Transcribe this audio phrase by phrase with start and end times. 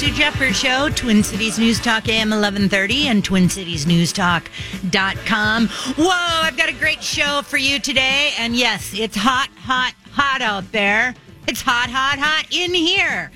[0.00, 5.68] Sue Jeffers Show, Twin Cities News Talk AM 1130 and TwinCitiesNewsTalk.com.
[5.68, 8.32] Whoa, I've got a great show for you today.
[8.38, 11.14] And yes, it's hot, hot, hot out there.
[11.46, 13.30] It's hot, hot, hot in here.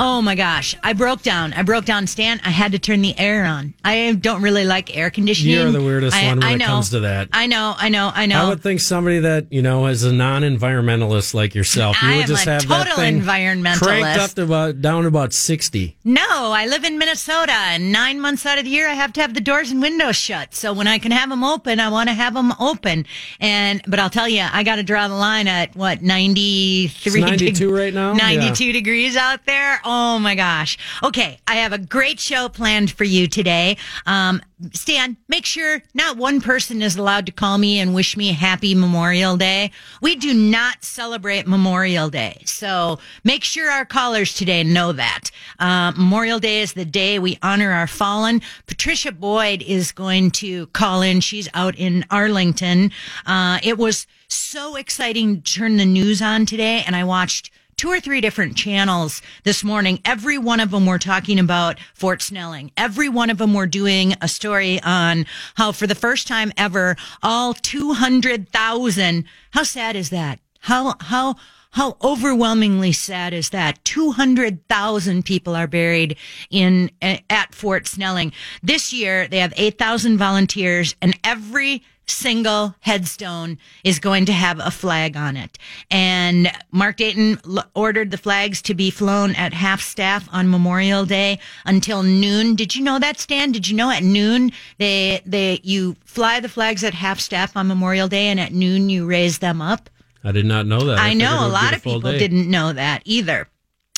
[0.00, 0.76] Oh my gosh.
[0.82, 1.52] I broke down.
[1.54, 2.40] I broke down, Stan.
[2.44, 3.74] I had to turn the air on.
[3.84, 5.54] I don't really like air conditioning.
[5.54, 6.66] You're the weirdest I, one when I it know.
[6.66, 7.28] comes to that.
[7.32, 8.46] I know, I know, I know.
[8.46, 12.26] I would think somebody that you know is a non-environmentalist like yourself, you I would
[12.26, 13.78] just have that total thing environmentalist.
[13.82, 15.96] cranked up to about down to about sixty.
[16.04, 19.20] No, I live in Minnesota, and nine months out of the year, I have to
[19.20, 20.54] have the doors and windows shut.
[20.54, 23.06] So when I can have them open, I want to have them open.
[23.40, 27.22] And but I'll tell you, I got to draw the line at what ninety three,
[27.22, 28.12] It's 92 right now?
[28.12, 29.80] ninety two degrees out there.
[29.90, 30.76] Oh my gosh.
[31.02, 33.78] Okay, I have a great show planned for you today.
[34.04, 34.42] Um,
[34.74, 38.34] Stan, make sure not one person is allowed to call me and wish me a
[38.34, 39.70] happy Memorial Day.
[40.02, 42.42] We do not celebrate Memorial Day.
[42.44, 45.30] So make sure our callers today know that.
[45.58, 48.42] Uh, Memorial Day is the day we honor our fallen.
[48.66, 51.20] Patricia Boyd is going to call in.
[51.20, 52.90] She's out in Arlington.
[53.24, 57.88] Uh, it was so exciting to turn the news on today and I watched two
[57.88, 60.00] or three different channels this morning.
[60.04, 62.72] Every one of them were talking about Fort Snelling.
[62.76, 66.96] Every one of them were doing a story on how for the first time ever,
[67.22, 70.40] all 200,000, how sad is that?
[70.58, 71.36] How, how,
[71.70, 73.82] how overwhelmingly sad is that?
[73.84, 76.16] 200,000 people are buried
[76.50, 78.32] in, at Fort Snelling.
[78.60, 84.70] This year, they have 8,000 volunteers and every single headstone is going to have a
[84.70, 85.58] flag on it.
[85.90, 91.04] And Mark Dayton l- ordered the flags to be flown at half staff on Memorial
[91.04, 92.54] Day until noon.
[92.54, 93.52] Did you know that, Stan?
[93.52, 97.68] Did you know at noon they they you fly the flags at half staff on
[97.68, 99.90] Memorial Day and at noon you raise them up?
[100.24, 100.98] I did not know that.
[100.98, 102.18] I it know a lot of people day.
[102.18, 103.48] didn't know that either.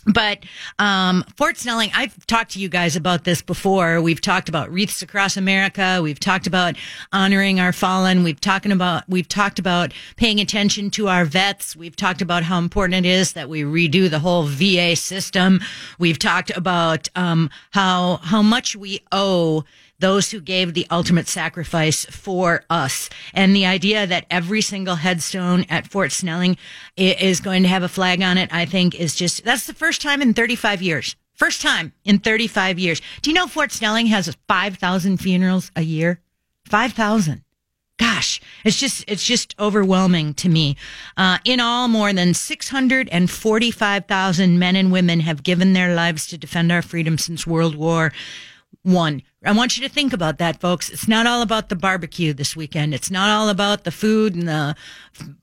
[0.06, 0.44] But
[0.78, 4.00] um, Fort Snelling, I've talked to you guys about this before.
[4.00, 6.00] We've talked about wreaths across America.
[6.02, 6.76] We've talked about
[7.12, 8.24] honoring our fallen.
[8.24, 11.76] We've talking about we've talked about paying attention to our vets.
[11.76, 15.60] We've talked about how important it is that we redo the whole VA system.
[15.98, 19.64] We've talked about um, how how much we owe
[20.00, 23.08] those who gave the ultimate sacrifice for us.
[23.32, 26.56] And the idea that every single headstone at Fort Snelling
[26.96, 30.02] is going to have a flag on it, I think is just, that's the first
[30.02, 31.16] time in 35 years.
[31.34, 33.00] First time in 35 years.
[33.22, 36.20] Do you know Fort Snelling has 5,000 funerals a year?
[36.66, 37.44] 5,000
[38.00, 40.74] gosh, it's just it's just overwhelming to me.
[41.18, 45.74] Uh, in all, more than six hundred and forty-five thousand men and women have given
[45.74, 48.12] their lives to defend our freedom since World War
[48.82, 49.22] One.
[49.42, 50.90] I want you to think about that, folks.
[50.90, 52.92] It's not all about the barbecue this weekend.
[52.92, 54.76] It's not all about the food and the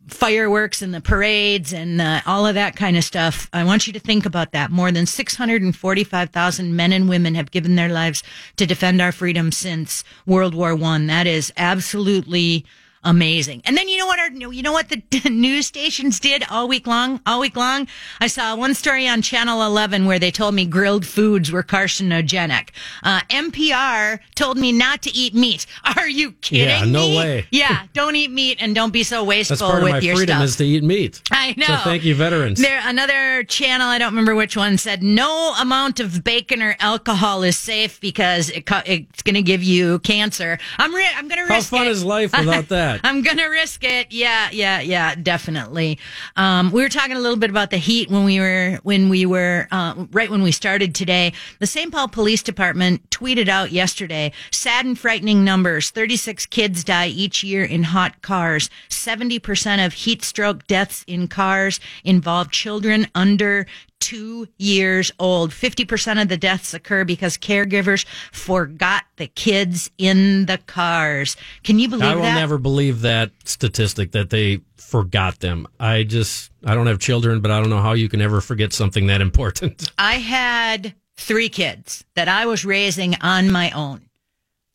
[0.07, 3.49] fireworks and the parades and uh, all of that kind of stuff.
[3.53, 4.69] I want you to think about that.
[4.69, 8.21] More than 645,000 men and women have given their lives
[8.57, 11.07] to defend our freedom since World War One.
[11.07, 12.65] That is absolutely
[13.07, 13.61] amazing.
[13.65, 16.85] And then you know what our you know what the news stations did all week
[16.85, 17.21] long?
[17.25, 17.87] All week long,
[18.21, 22.69] I saw one story on Channel 11 where they told me grilled foods were carcinogenic.
[23.03, 25.65] Uh, NPR told me not to eat meat.
[25.97, 27.17] Are you kidding Yeah, no me?
[27.17, 27.45] way.
[27.51, 30.15] Yeah, don't eat meat and don't be so wasteful That's part of with my your
[30.17, 30.45] freedom stuff.
[30.45, 31.21] is to eat meat.
[31.31, 31.65] I know.
[31.65, 32.59] So thank you, veterans.
[32.61, 37.43] There, another channel, I don't remember which one, said no amount of bacon or alcohol
[37.43, 40.57] is safe because it, it's going to give you cancer.
[40.77, 41.71] I'm ri- I'm going to risk.
[41.71, 41.91] How fun it.
[41.91, 42.96] is life without that?
[43.03, 44.11] I'm gonna risk it.
[44.11, 45.99] Yeah, yeah, yeah, definitely.
[46.35, 49.25] Um, we were talking a little bit about the heat when we were when we
[49.25, 51.33] were uh, right when we started today.
[51.59, 51.91] The St.
[51.91, 57.63] Paul Police Department tweeted out yesterday sad and frightening numbers: 36 kids die each year
[57.63, 58.69] in hot cars.
[58.89, 63.65] 70 percent of heat stroke deaths in cars involve children under
[64.07, 65.51] two years old.
[65.51, 71.35] 50% of the deaths occur because caregivers forgot the kids in the cars.
[71.63, 72.35] Can you believe I will that?
[72.35, 75.67] never believe that statistic that they forgot them.
[75.77, 78.71] I just I don't have children, but I don't know how you can ever forget
[78.71, 79.91] something that important.
[79.97, 84.07] I had three kids that I was raising on my own.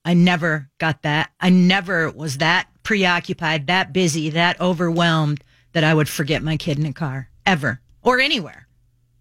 [0.05, 1.31] I never got that.
[1.41, 5.43] I never was that preoccupied, that busy, that overwhelmed
[5.73, 8.62] that I would forget my kid in a car ever or anywhere,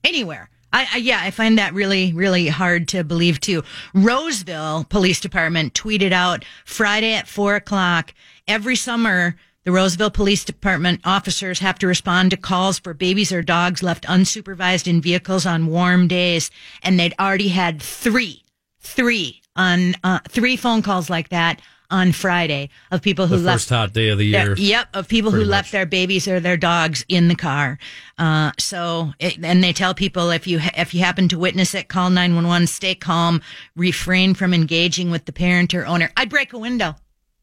[0.03, 0.49] anywhere.
[0.73, 3.63] I, I yeah, I find that really, really hard to believe too.
[3.93, 8.13] Roseville Police Department tweeted out Friday at four o'clock
[8.47, 9.35] every summer.
[9.63, 14.05] The Roseville Police Department officers have to respond to calls for babies or dogs left
[14.05, 16.49] unsupervised in vehicles on warm days,
[16.81, 18.43] and they'd already had three,
[18.79, 21.61] three on uh, three phone calls like that
[21.91, 24.55] on Friday of people who The left first hot day of the their- year.
[24.57, 25.71] yep, of people who left much.
[25.71, 27.77] their babies or their dogs in the car.
[28.17, 31.87] Uh, so, it, and they tell people if you if you happen to witness it,
[31.89, 32.65] call nine one one.
[32.65, 33.41] Stay calm.
[33.75, 36.09] Refrain from engaging with the parent or owner.
[36.17, 36.95] I'd break a window.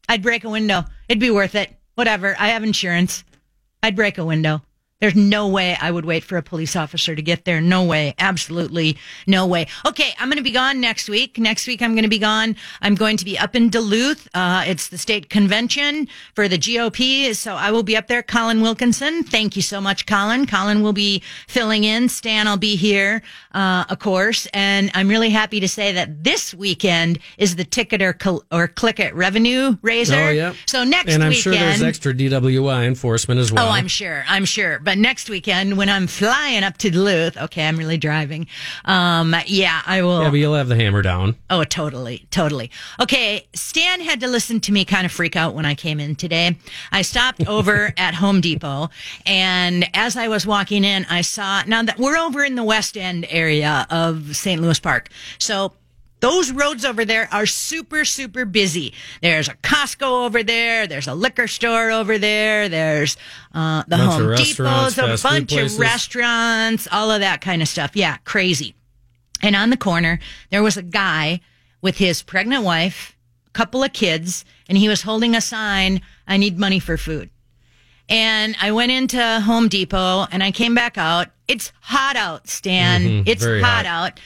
[0.09, 0.85] I'd break a window.
[1.07, 1.75] It'd be worth it.
[1.95, 2.35] Whatever.
[2.39, 3.23] I have insurance.
[3.83, 4.61] I'd break a window.
[5.01, 7.61] There's no way I would wait for a police officer to get there.
[7.61, 8.15] No way.
[8.19, 9.67] Absolutely no way.
[9.85, 11.37] Okay, I'm going to be gone next week.
[11.37, 12.57] Next week, I'm going to be gone.
[12.81, 14.27] I'm going to be up in Duluth.
[14.33, 17.33] Uh, it's the state convention for the GOP.
[17.33, 18.21] So I will be up there.
[18.21, 19.23] Colin Wilkinson.
[19.23, 20.45] Thank you so much, Colin.
[20.45, 22.09] Colin will be filling in.
[22.09, 23.21] Stan, I'll be here,
[23.53, 24.47] uh, of course.
[24.53, 28.67] And I'm really happy to say that this weekend is the ticket or, cl- or
[28.67, 30.15] click it revenue raiser.
[30.15, 30.53] Oh, yeah.
[30.65, 31.15] So next week.
[31.15, 31.43] and I'm weekend.
[31.43, 33.65] sure there's extra DWI enforcement as well.
[33.65, 34.25] Oh, I'm sure.
[34.27, 34.79] I'm sure.
[34.79, 38.47] But next weekend, when I'm flying up to Duluth, okay, I'm really driving.
[38.85, 40.23] Um, yeah, I will.
[40.23, 41.35] Yeah, but you'll have the hammer down.
[41.49, 42.71] Oh, totally, totally.
[42.99, 46.15] Okay, Stan had to listen to me kind of freak out when I came in
[46.15, 46.57] today.
[46.91, 48.89] I stopped over at Home Depot,
[49.25, 52.97] and as I was walking in, I saw now that we're over in the West
[52.97, 54.61] End area of St.
[54.61, 55.73] Louis Park, so.
[56.21, 58.93] Those roads over there are super, super busy.
[59.21, 60.85] There's a Costco over there.
[60.85, 62.67] There's a liquor store over there.
[62.67, 63.15] There's
[63.53, 67.91] uh, the Bunch Home Depots, a bunch of restaurants, all of that kind of stuff.
[67.95, 68.75] Yeah, crazy.
[69.41, 70.19] And on the corner,
[70.49, 71.39] there was a guy
[71.81, 73.15] with his pregnant wife,
[73.47, 77.29] a couple of kids, and he was holding a sign, I need money for food.
[78.09, 81.27] And I went into Home Depot and I came back out.
[81.47, 83.23] It's hot out, Stan.
[83.25, 83.49] it's Mm-hmm.
[83.49, 84.11] very hot, hot.
[84.13, 84.19] out.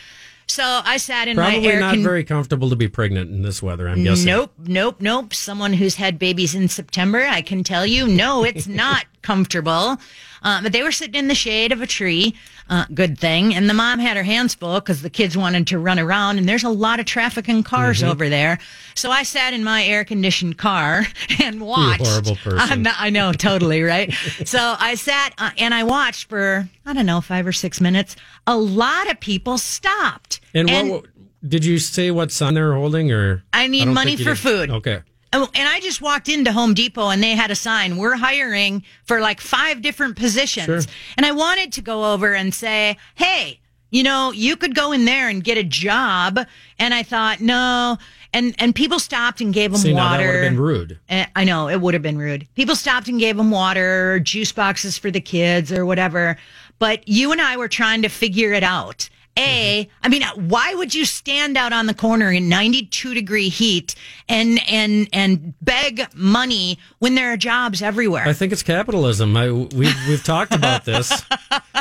[0.53, 3.41] So I sat in my Probably air not con- very comfortable to be pregnant in
[3.41, 4.27] this weather, I'm guessing.
[4.27, 5.33] Nope, nope, nope.
[5.33, 9.97] Someone who's had babies in September, I can tell you, no, it's not comfortable.
[10.43, 12.35] Uh, but they were sitting in the shade of a tree.
[12.69, 13.53] Uh, good thing.
[13.55, 16.47] And the mom had her hands full because the kids wanted to run around, and
[16.47, 18.09] there's a lot of traffic and cars Mm-hmm.
[18.11, 18.59] over there.
[18.95, 21.05] So I sat in my air conditioned car
[21.41, 22.05] and watched.
[22.07, 22.83] horrible person.
[22.83, 24.13] Not- I know, totally, right?
[24.45, 28.15] so I sat uh, and I watched for, I don't know, five or six minutes.
[28.47, 30.39] A lot of people stopped.
[30.53, 31.05] And, what,
[31.47, 34.37] did you say what sign they're holding, or I need don't money for did.
[34.39, 34.69] food.
[34.71, 35.01] Okay.
[35.33, 38.83] Oh, and I just walked into Home Depot and they had a sign, we're hiring
[39.05, 40.65] for like five different positions.
[40.65, 40.93] Sure.
[41.17, 43.59] And I wanted to go over and say, hey,
[43.89, 46.39] you know, you could go in there and get a job.
[46.79, 47.97] And I thought, no.
[48.33, 50.17] And, and people stopped and gave them See, water.
[50.23, 50.99] that would have been rude.
[51.09, 52.47] Eh, I know it would have been rude.
[52.55, 56.37] People stopped and gave them water, or juice boxes for the kids, or whatever.
[56.79, 59.07] But you and I were trying to figure it out.
[59.37, 63.95] A, I mean, why would you stand out on the corner in 92 degree heat
[64.29, 68.27] and and and beg money when there are jobs everywhere?
[68.27, 69.35] I think it's capitalism.
[69.35, 71.23] I, we've we've talked about this.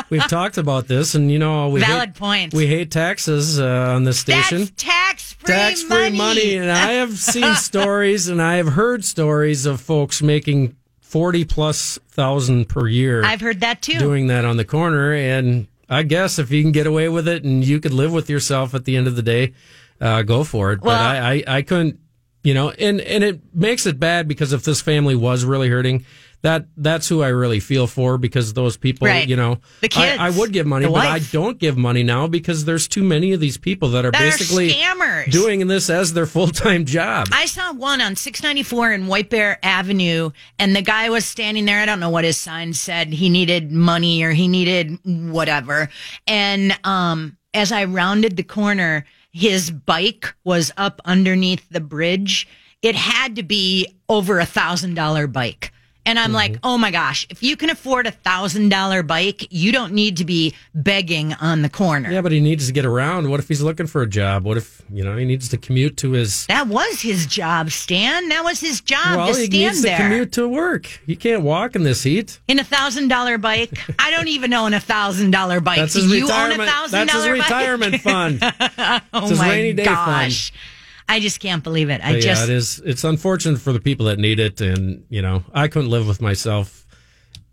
[0.09, 2.53] We've talked about this, and you know we Valid hate, point.
[2.53, 4.67] We hate taxes uh, on this station.
[4.75, 6.55] Tax free tax free money.
[6.55, 11.99] And I have seen stories and I have heard stories of folks making 40 plus
[12.09, 13.99] thousand per year I've heard that too.
[13.99, 15.13] doing that on the corner.
[15.13, 18.29] And I guess if you can get away with it and you could live with
[18.29, 19.53] yourself at the end of the day,
[20.01, 20.81] uh, go for it.
[20.81, 21.99] Well- but I, I, I couldn't,
[22.43, 26.05] you know, and, and it makes it bad because if this family was really hurting,
[26.43, 29.27] that that's who I really feel for because those people, Right.
[29.27, 32.27] you know, The kids, I, I would give money, but I don't give money now
[32.27, 35.31] because there's too many of these people that are That are basically scammers.
[35.31, 37.27] doing this as their full time job.
[37.31, 41.79] I saw one on 694 in White Bear Avenue, and the guy was standing there.
[41.79, 43.07] I don't know what his sign said.
[43.13, 45.89] He needed money or he needed whatever.
[46.27, 52.47] And um, as I rounded the corner, his bike was up underneath the bridge.
[52.81, 55.71] It had to be over a thousand dollar bike.
[56.05, 56.65] And I'm like, mm-hmm.
[56.65, 60.25] oh my gosh, if you can afford a thousand dollar bike, you don't need to
[60.25, 62.11] be begging on the corner.
[62.11, 63.29] yeah, but he needs to get around.
[63.29, 64.43] What if he's looking for a job?
[64.43, 66.45] What if, you know, he needs to commute to his.
[66.47, 68.29] That was his job, Stan.
[68.29, 69.97] That was his job Well, to he needs there.
[69.97, 70.87] to commute to work.
[71.05, 72.39] He can't walk in this heat.
[72.47, 73.71] in a thousand dollar bike.
[73.99, 75.77] I don't even own a thousand dollar bike.
[75.77, 76.69] That's his you own a retirement.
[76.69, 78.39] thousand That's his retirement fund.
[78.43, 78.49] oh
[79.13, 80.51] it's his oh my rainy day gosh.
[80.51, 80.59] fund.
[81.07, 82.01] I just can't believe it.
[82.03, 82.81] I But just yeah, it is.
[82.85, 86.21] It's unfortunate for the people that need it, and you know, I couldn't live with
[86.21, 86.82] myself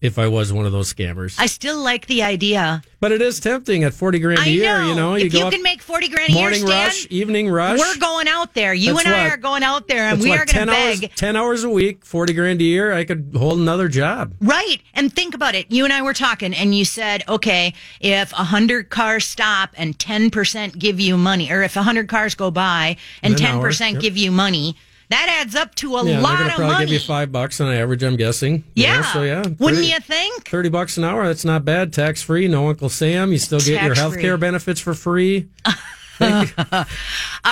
[0.00, 1.37] if I was one of those scammers.
[1.38, 2.83] I still like the idea.
[3.00, 4.78] but it is tempting at forty grand a I year.
[4.78, 4.88] know.
[4.88, 7.07] You know, you if go you can make forty grand a year, morning Stan, rush,
[7.11, 7.78] evening rush.
[7.78, 8.73] we're going out there.
[8.75, 10.52] You That's and I what- are going out there, and we what, are going to
[10.52, 11.14] 10 hours, beg.
[11.14, 12.92] ten hours a week, forty grand a year.
[12.92, 14.33] I could hold another job.
[14.40, 14.78] Right.
[14.95, 15.71] And think about it.
[15.71, 19.97] You and I were talking and you said, okay, if a hundred cars stop and
[19.99, 24.00] 10% give you money, or if a hundred cars go by and In 10% yep.
[24.00, 24.76] give you money,
[25.11, 26.17] that adds up to a lot of money.
[26.17, 26.87] Yeah, they're gonna of probably money.
[26.87, 28.02] give you five bucks on average.
[28.02, 28.64] I'm guessing.
[28.75, 29.12] you know, yeah.
[29.12, 30.49] so yeah, Wouldn't you think?
[30.49, 31.26] Thirty bucks an hour.
[31.26, 31.93] That's not bad.
[31.93, 32.49] Tax free.
[32.49, 33.33] No Uncle Sam.
[33.33, 35.49] You still get your health care benefits for free.
[36.21, 36.85] Think, All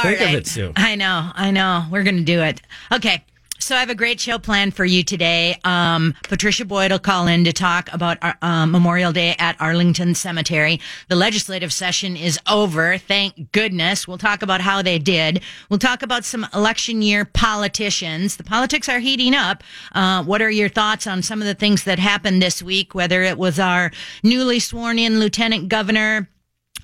[0.02, 0.74] think of it, Sue.
[0.76, 1.30] I know.
[1.34, 1.86] I know.
[1.90, 2.60] We're going to do it.
[2.92, 3.24] Okay.
[3.60, 5.58] So I have a great show planned for you today.
[5.64, 10.14] Um, Patricia Boyd will call in to talk about uh, uh, Memorial Day at Arlington
[10.14, 10.80] Cemetery.
[11.08, 12.98] The legislative session is over.
[12.98, 14.06] Thank goodness.
[14.06, 15.42] We'll talk about how they did.
[15.68, 18.36] We'll talk about some election year politicians.
[18.36, 19.64] The politics are heating up.
[19.92, 22.94] Uh, what are your thoughts on some of the things that happened this week?
[22.94, 23.90] Whether it was our
[24.22, 26.28] newly sworn in lieutenant governor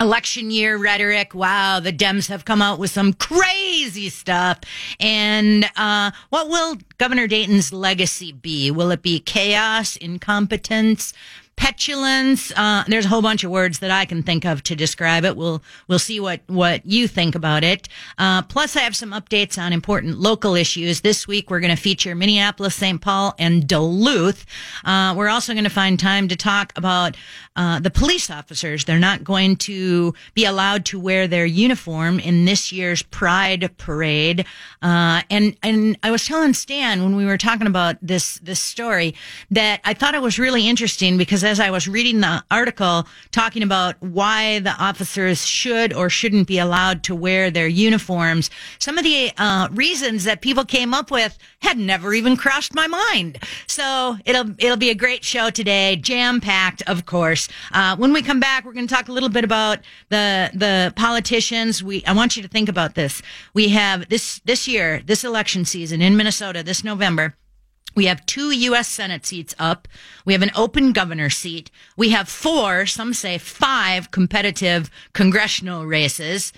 [0.01, 1.35] election year rhetoric.
[1.35, 4.61] Wow, the Dems have come out with some crazy stuff.
[5.01, 8.71] And uh, what will Governor Dayton's legacy be?
[8.71, 11.13] Will it be chaos, incompetence?
[11.57, 12.53] Petulance.
[12.57, 15.37] Uh, there's a whole bunch of words that I can think of to describe it.
[15.37, 17.89] We'll we'll see what what you think about it.
[18.19, 21.03] Uh, plus, I have some updates on important local issues.
[21.03, 23.01] This week, we're going to feature Minneapolis, St.
[23.01, 24.45] Paul, and Duluth.
[24.85, 27.17] Uh, we're also going to find time to talk about
[27.57, 28.85] uh, the police officers.
[28.85, 34.45] They're not going to be allowed to wear their uniform in this year's Pride Parade.
[34.83, 39.15] Uh, and and I was telling Stan when we were talking about this this story
[39.51, 43.63] that I thought it was really interesting because as I was reading the article talking
[43.63, 49.05] about why the officers should or shouldn't be allowed to wear their uniforms, some of
[49.05, 53.39] the uh, reasons that people came up with had never even crossed my mind.
[53.67, 57.49] So it'll it'll be a great show today, jam packed, of course.
[57.73, 60.93] Uh, when we come back, we're going to talk a little bit about the the
[60.97, 61.83] politicians.
[61.83, 63.23] We I want you to think about this.
[63.53, 67.35] We have this this year, this election season in Minnesota, this November.
[67.95, 68.89] We have two U.S.
[68.89, 69.89] Senate seats up.
[70.25, 71.71] We have an open governor seat.
[71.97, 76.53] We have four, some say five competitive congressional races.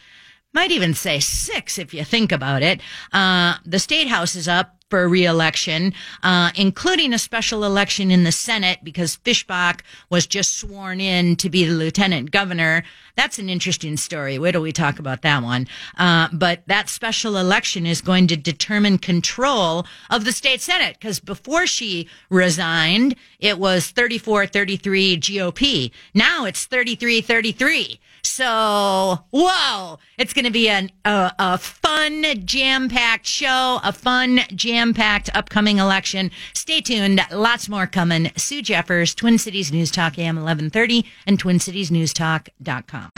[0.52, 2.81] Might even say six if you think about it.
[3.12, 8.31] Uh, the state house is up for reelection, uh, including a special election in the
[8.31, 12.85] Senate because Fischbach was just sworn in to be the lieutenant governor.
[13.16, 14.38] That's an interesting story.
[14.38, 15.66] Wait till we talk about that one.
[15.99, 21.19] Uh, but that special election is going to determine control of the state Senate because
[21.19, 25.90] before she resigned, it was 34 33 GOP.
[26.14, 27.99] Now it's 33 33.
[28.26, 34.40] So, whoa, it's going to be an, a, a fun, jam packed show, a fun,
[34.54, 36.30] jam packed upcoming election.
[36.54, 37.21] Stay tuned.
[37.30, 38.30] Lots more coming.
[38.37, 43.11] Sue Jeffers, Twin Cities News Talk AM 1130 and TwinCitiesNewsTalk.com.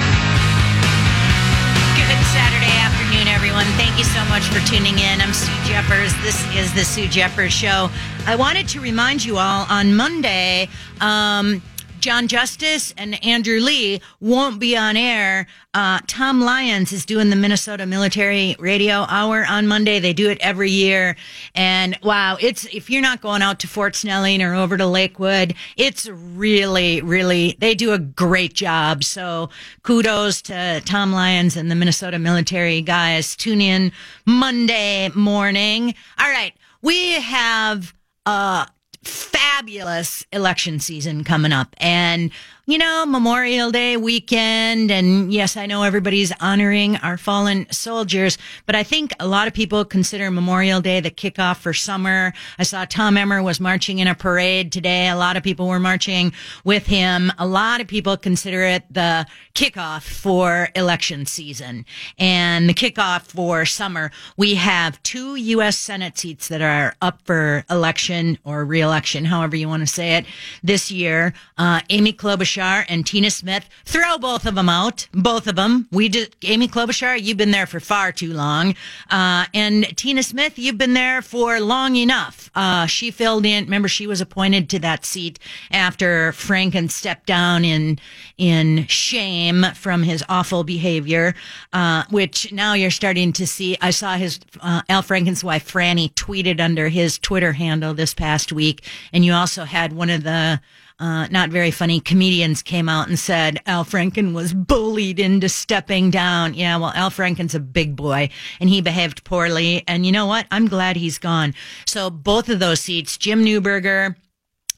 [1.97, 3.65] Good Saturday afternoon, everyone.
[3.77, 5.21] Thank you so much for tuning in.
[5.21, 6.13] I'm Sue Jeffers.
[6.23, 7.91] This is the Sue Jeffers Show.
[8.27, 10.69] I wanted to remind you all on Monday,
[11.01, 11.63] um,
[12.01, 15.47] John Justice and Andrew Lee won't be on air.
[15.75, 19.99] Uh, Tom Lyons is doing the Minnesota Military Radio Hour on Monday.
[19.99, 21.17] They do it every year.
[21.55, 25.55] And wow, it's, if you're not going out to Fort Snelling or over to Lakewood,
[25.77, 29.05] it's really, really, they do a great job.
[29.05, 29.51] So
[29.83, 33.37] kudos to Tom Lyons and the Minnesota Military guys.
[33.37, 33.93] Tune in
[34.27, 35.95] Monday morning.
[36.19, 36.55] All right.
[36.83, 37.95] We have,
[38.27, 38.67] uh,
[39.03, 41.75] fabulous election season coming up.
[41.79, 42.31] And
[42.69, 44.91] you know, Memorial Day weekend.
[44.91, 49.55] And yes, I know everybody's honoring our fallen soldiers, but I think a lot of
[49.55, 52.35] people consider Memorial Day the kickoff for summer.
[52.59, 55.09] I saw Tom Emmer was marching in a parade today.
[55.09, 56.31] A lot of people were marching
[56.63, 57.33] with him.
[57.39, 61.87] A lot of people consider it the kickoff for election season
[62.19, 64.11] and the kickoff for summer.
[64.37, 65.79] We have two U.S.
[65.79, 70.27] Senate seats that are up for election or reelection, however you want to say it,
[70.63, 71.33] this year.
[71.57, 73.69] Uh, Amy Klobuchar Klobuchar and Tina Smith.
[73.85, 75.09] Throw both of them out.
[75.13, 75.89] Both of them.
[75.91, 78.75] We did, Amy Klobuchar, you've been there for far too long.
[79.11, 82.51] Uh, and Tina Smith, you've been there for long enough.
[82.55, 85.39] Uh, she filled in, remember she was appointed to that seat
[85.71, 87.99] after Franken stepped down in,
[88.37, 91.35] in shame from his awful behavior,
[91.73, 93.77] uh, which now you're starting to see.
[93.81, 98.53] I saw his, uh, Al Franken's wife, Franny, tweeted under his Twitter handle this past
[98.53, 98.85] week.
[99.13, 100.61] And you also had one of the,
[100.99, 106.11] uh, not very funny comedians came out and said Al Franken was bullied into stepping
[106.11, 106.55] down.
[106.55, 109.85] Yeah, well, Al Franken's a big boy and he behaved poorly.
[109.87, 110.47] And you know what?
[110.51, 111.55] I'm glad he's gone.
[111.87, 114.17] So both of those seats, Jim Newberger,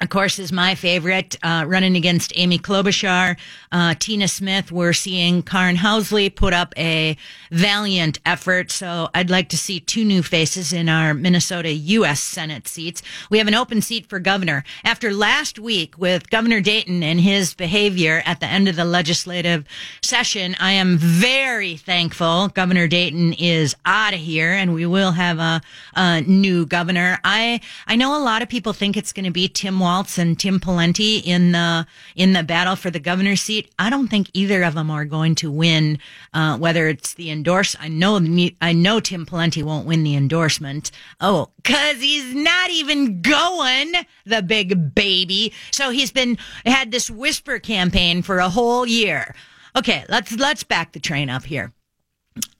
[0.00, 3.36] of course, is my favorite, uh, running against Amy Klobuchar.
[3.70, 7.18] Uh, Tina Smith, we're seeing Karin Housley put up a
[7.50, 8.70] valiant effort.
[8.70, 12.20] So I'd like to see two new faces in our Minnesota U.S.
[12.20, 13.02] Senate seats.
[13.28, 14.64] We have an open seat for governor.
[14.84, 19.66] After last week with Governor Dayton and his behavior at the end of the legislative
[20.02, 25.38] session, I am very thankful Governor Dayton is out of here and we will have
[25.38, 25.60] a,
[25.94, 27.18] a new governor.
[27.22, 30.60] I, I know a lot of people think it's going to be Tim and Tim
[30.60, 33.70] Pawlenty in the in the battle for the governor's seat.
[33.78, 35.98] I don't think either of them are going to win.
[36.32, 38.20] Uh, whether it's the endorse, I know
[38.60, 40.90] I know Tim Pawlenty won't win the endorsement.
[41.20, 43.92] Oh, cause he's not even going,
[44.24, 45.52] the big baby.
[45.72, 49.34] So he's been had this whisper campaign for a whole year.
[49.76, 51.72] Okay, let's let's back the train up here.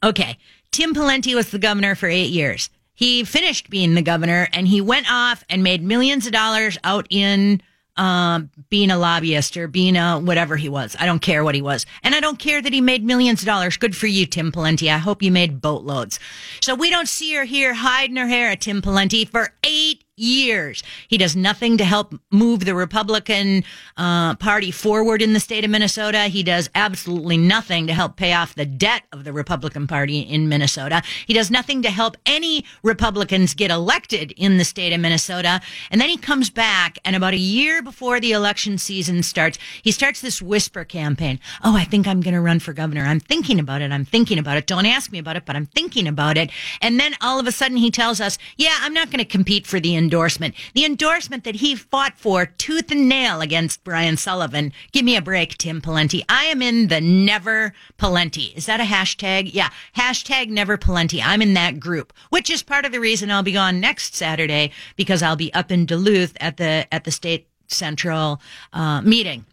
[0.03, 0.37] Okay,
[0.73, 4.83] Tim Pawlenty was the governor for eight years he finished being the governor and he
[4.83, 7.63] went off and made millions of dollars out in
[7.97, 10.95] um, being a lobbyist or being a whatever he was.
[11.01, 11.87] I don't care what he was.
[12.03, 13.79] And I don't care that he made millions of dollars.
[13.79, 14.93] Good for you, Tim Pawlenty.
[14.93, 16.21] I hope you made boatloads.
[16.61, 20.83] So we don't see her here hiding her hair at Tim Pawlenty for eight years.
[21.09, 23.65] He does nothing to help move the Republican
[23.97, 26.25] uh, Party forward in the state of Minnesota.
[26.25, 30.49] He does absolutely nothing to help pay off the debt of the Republican Party in
[30.49, 31.03] Minnesota.
[31.27, 35.61] He does nothing to help any Republicans get elected in the state of Minnesota.
[35.91, 39.91] And then he comes back, and about a year before the election season starts, he
[39.91, 41.41] starts this whisper campaign.
[41.63, 43.05] Oh, I think I'm going to run for governor.
[43.05, 43.93] I'm thinking about it.
[43.93, 44.67] I'm thinking about it.
[44.67, 46.51] Don't ask me about it, but I'm thinking about it.
[46.81, 49.67] And then all of a sudden he tells us, yeah, I'm not going to compete
[49.67, 50.57] for the endorsement.
[50.75, 54.73] The endorsement that he fought for tooth and nail against Brian Sullivan.
[54.91, 56.25] Give me a break, Tim Pawlenty.
[56.29, 58.57] I am in the never Pawlenty.
[58.57, 59.51] Is that a hashtag?
[59.53, 59.71] Yeah.
[59.97, 61.23] Hashtag never Pawlenty.
[61.25, 64.73] I'm in that group, which is part of the reason I'll be gone next Saturday
[64.97, 69.45] because I'll be up in Duluth at the, at the state central, uh, meeting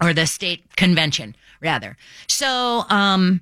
[0.00, 1.96] or the state convention rather.
[2.28, 3.40] So, um,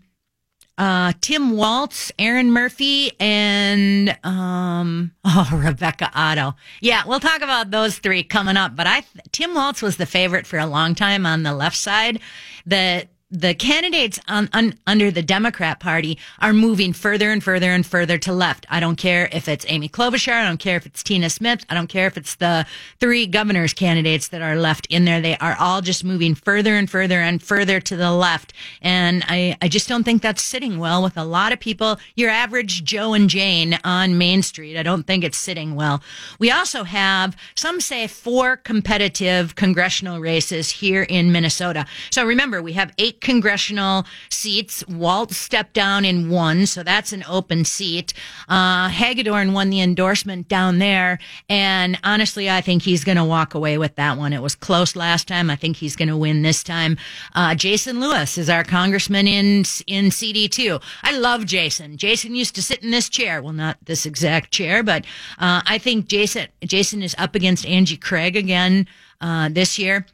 [0.76, 6.56] uh, Tim Walz, Erin Murphy, and um, oh Rebecca Otto.
[6.80, 8.74] Yeah, we'll talk about those three coming up.
[8.74, 12.20] But I Tim Walz was the favorite for a long time on the left side.
[12.66, 17.84] The the candidates on, on, under the Democrat Party are moving further and further and
[17.84, 18.64] further to left.
[18.68, 20.34] I don't care if it's Amy Klobuchar.
[20.34, 21.64] I don't care if it's Tina Smith.
[21.68, 22.64] I don't care if it's the
[23.00, 25.20] three governors candidates that are left in there.
[25.20, 28.52] They are all just moving further and further and further to the left.
[28.80, 31.98] And I, I just don't think that's sitting well with a lot of people.
[32.14, 34.76] Your average Joe and Jane on Main Street.
[34.76, 36.02] I don't think it's sitting well.
[36.38, 41.86] We also have, some say, four competitive congressional races here in Minnesota.
[42.10, 44.86] So remember, we have eight congressional seats.
[44.86, 48.14] Walz stepped down in one, so that's an open seat.
[48.48, 53.54] Uh, Hagedorn won the endorsement down there, and honestly, I think he's going to walk
[53.54, 54.32] away with that one.
[54.32, 55.50] It was close last time.
[55.50, 56.96] I think he's going to win this time.
[57.34, 60.78] Uh, Jason Lewis is our congressman in in CD two.
[61.02, 61.96] I love Jason.
[61.96, 63.42] Jason used to sit in this chair.
[63.42, 65.04] Well, not this exact chair, but
[65.38, 68.86] uh, I think Jason Jason is up against Angie Craig again
[69.20, 70.06] uh, this year.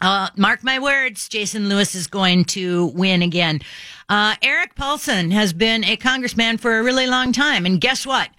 [0.00, 3.60] Uh, mark my words, Jason Lewis is going to win again.
[4.08, 7.66] Uh, Erik Paulsen has been a congressman for a really long time.
[7.66, 8.30] And guess what?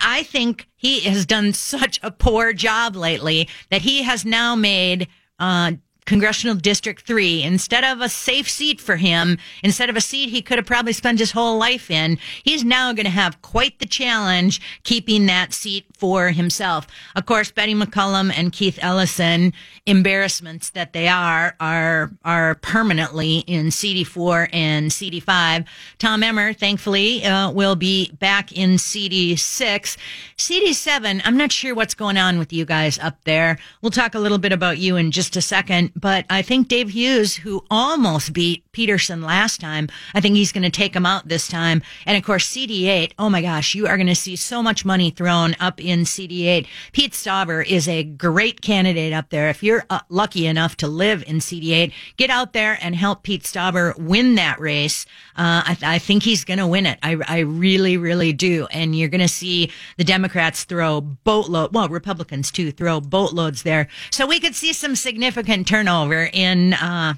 [0.00, 5.08] I think he has done such a poor job lately that he has now made,
[5.38, 5.72] uh,
[6.04, 10.42] Congressional District 3, instead of a safe seat for him, instead of a seat he
[10.42, 13.86] could have probably spent his whole life in, he's now going to have quite the
[13.86, 16.88] challenge keeping that seat for himself.
[17.14, 19.52] Of course, Betty McCollum and Keith Ellison,
[19.86, 25.64] embarrassments that they are, are, are permanently in CD4 and CD5.
[25.98, 29.96] Tom Emmer, thankfully, uh, will be back in CD6.
[30.36, 33.58] CD7, I'm not sure what's going on with you guys up there.
[33.80, 36.90] We'll talk a little bit about you in just a second but I think Dave
[36.90, 41.28] Hughes, who almost beat Peterson last time, I think he's going to take him out
[41.28, 41.82] this time.
[42.06, 45.10] And of course, CD8, oh my gosh, you are going to see so much money
[45.10, 46.66] thrown up in CD8.
[46.92, 49.48] Pete Stauber is a great candidate up there.
[49.48, 53.42] If you're uh, lucky enough to live in CD8, get out there and help Pete
[53.42, 55.06] Stauber win that race.
[55.36, 56.98] Uh, I, I, think he's going to win it.
[57.02, 58.66] I, I really, really do.
[58.70, 63.88] And you're going to see the Democrats throw boatload, well, Republicans too, throw boatloads there.
[64.10, 67.14] So we could see some significant turnover in, uh,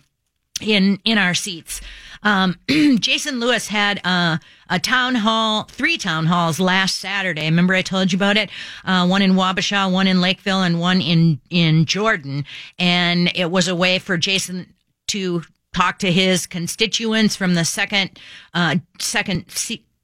[0.60, 1.82] in, in our seats.
[2.22, 2.58] Um,
[2.98, 4.38] Jason Lewis had uh,
[4.70, 7.44] a town hall, three town halls last Saturday.
[7.44, 8.48] Remember I told you about it?
[8.86, 12.46] Uh, one in Wabasha, one in Lakeville, and one in in Jordan.
[12.78, 14.72] And it was a way for Jason
[15.08, 15.42] to
[15.74, 18.18] talk to his constituents from the second
[18.54, 19.44] uh, second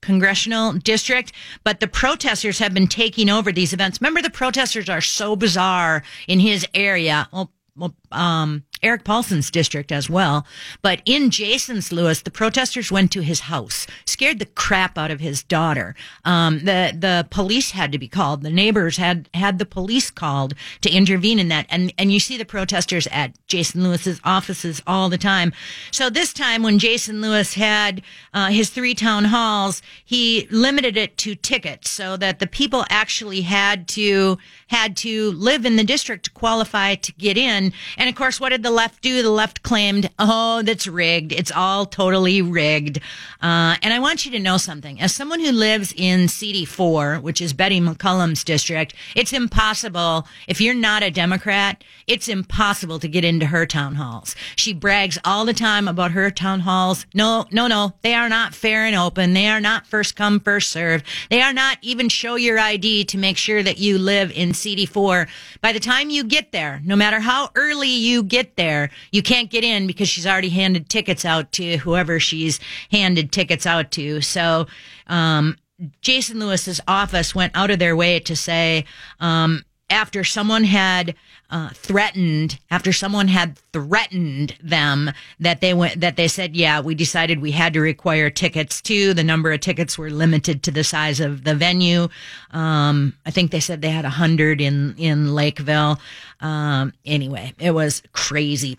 [0.02, 1.32] congressional district,
[1.64, 4.00] but the protesters have been taking over these events.
[4.00, 7.28] Remember, the protesters are so bizarre in his area.
[7.32, 10.46] Well, well, um, Erik Paulsen's district as well.
[10.82, 15.20] But in Jason's Lewis, the protesters went to his house, scared the crap out of
[15.20, 15.94] his daughter.
[16.24, 18.42] Um, the the police had to be called.
[18.42, 21.66] The neighbors had had the police called to intervene in that.
[21.68, 25.52] And and you see the protesters at Jason Lewis's offices all the time.
[25.90, 31.18] So this time, when Jason Lewis had uh, his three town halls, he limited it
[31.18, 36.24] to tickets so that the people actually had to had to live in the district
[36.24, 37.72] to qualify to get in.
[38.00, 39.22] And of course, what did the left do?
[39.22, 41.32] The left claimed, "Oh, that's rigged.
[41.32, 42.98] It's all totally rigged."
[43.42, 44.98] Uh, and I want you to know something.
[44.98, 50.72] As someone who lives in CD4, which is Betty McCollum's district, it's impossible if you're
[50.72, 51.84] not a Democrat.
[52.06, 54.34] It's impossible to get into her town halls.
[54.56, 57.04] She brags all the time about her town halls.
[57.12, 57.92] No, no, no.
[58.00, 59.34] They are not fair and open.
[59.34, 61.02] They are not first come, first serve.
[61.28, 65.28] They are not even show your ID to make sure that you live in CD4.
[65.60, 69.50] By the time you get there, no matter how early you get there, you can't
[69.50, 74.20] get in because she's already handed tickets out to whoever she's handed tickets out to.
[74.20, 74.66] So,
[75.06, 75.56] um,
[76.02, 78.84] Jason Lewis's office went out of their way to say,
[79.18, 81.14] um, after someone had
[81.50, 85.10] uh, threatened, after someone had threatened them
[85.40, 89.14] that they went, that they said, yeah, we decided we had to require tickets too.
[89.14, 92.08] The number of tickets were limited to the size of the venue.
[92.52, 96.00] Um, I think they said they had a hundred in, in Lakeville.
[96.40, 98.78] Um, anyway, it was crazy.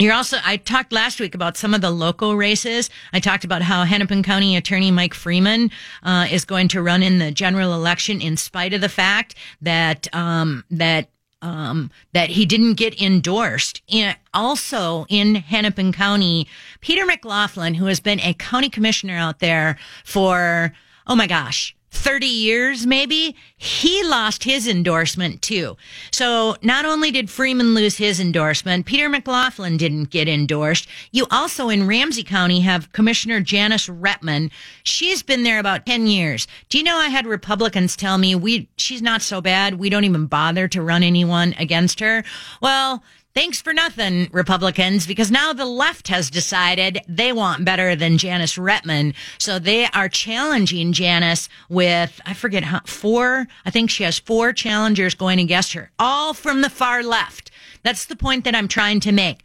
[0.00, 2.88] You're also, I talked last week about some of the local races.
[3.12, 5.72] I talked about how Hennepin County Attorney Mike Freeman
[6.04, 10.06] uh, is going to run in the general election in spite of the fact that
[10.14, 11.08] um, that
[11.42, 13.82] um, that he didn't get endorsed.
[13.86, 16.46] In, also in Hennepin County,
[16.80, 20.72] Peter McLaughlin, who has been a county commissioner out there for
[21.08, 25.76] oh my gosh, 30 years maybe, he lost his endorsement too.
[26.12, 30.86] So not only did Freeman lose his endorsement, Peter McLaughlin didn't get endorsed.
[31.12, 34.50] You also in Ramsey County have Commissioner Janice Rettman.
[34.82, 36.46] She's been there about 10 years.
[36.68, 39.78] Do you know I had Republicans tell me we she's not so bad.
[39.78, 42.22] We don't even bother to run anyone against her.
[42.60, 43.02] Well,
[43.38, 48.56] Thanks for nothing, Republicans, because now the left has decided they want better than Janice
[48.56, 49.14] Rettman.
[49.38, 54.52] So they are challenging Janice with, I forget how, four, I think she has four
[54.52, 57.52] challengers going against her, all from the far left.
[57.84, 59.44] That's the point that I'm trying to make.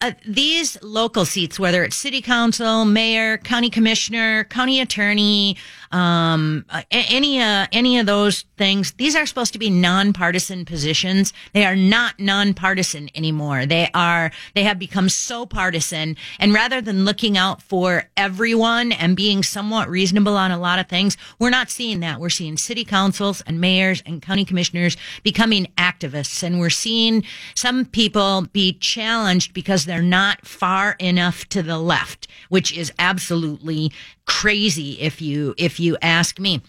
[0.00, 5.56] Uh, these local seats, whether it's city council, mayor, county commissioner, county attorney,
[5.94, 11.32] um, any uh, any of those things, these are supposed to be nonpartisan positions.
[11.52, 13.64] They are not nonpartisan anymore.
[13.64, 16.16] They are they have become so partisan.
[16.40, 20.88] And rather than looking out for everyone and being somewhat reasonable on a lot of
[20.88, 22.18] things, we're not seeing that.
[22.18, 27.22] We're seeing city councils and mayors and county commissioners becoming activists, and we're seeing
[27.54, 33.92] some people be challenged because they're not far enough to the left, which is absolutely
[34.26, 36.62] crazy if you if you ask me.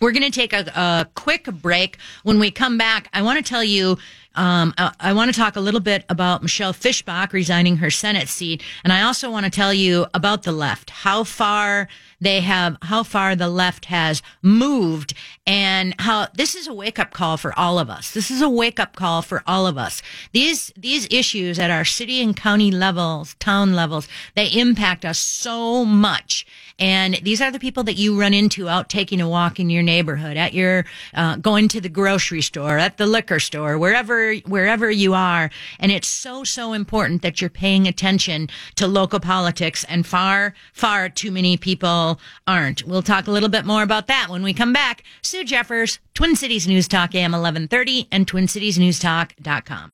[0.00, 1.96] We're going to take a, a, quick break.
[2.24, 3.98] When we come back, I want to tell you,
[4.34, 8.28] um, I, I want to talk a little bit about Michelle Fischbach resigning her Senate
[8.28, 8.62] seat.
[8.84, 11.88] And I also want to tell you about the left, how far
[12.20, 15.12] they have, how far the left has moved
[15.44, 18.12] and how this is a wake up call for all of us.
[18.12, 20.02] This is a wake up call for all of us.
[20.30, 25.84] These, these issues at our city and county levels, town levels, they impact us so
[25.84, 26.46] much.
[26.78, 29.82] And these are the people that you run into out taking a walk in your
[29.82, 34.90] neighborhood, at your, uh, going to the grocery store, at the liquor store, wherever, wherever
[34.90, 35.50] you are.
[35.78, 41.08] And it's so, so important that you're paying attention to local politics and far, far
[41.08, 42.84] too many people aren't.
[42.84, 45.02] We'll talk a little bit more about that when we come back.
[45.22, 49.90] Sue Jeffers, Twin Cities News Talk AM 1130 and TwinCitiesNewsTalk.com.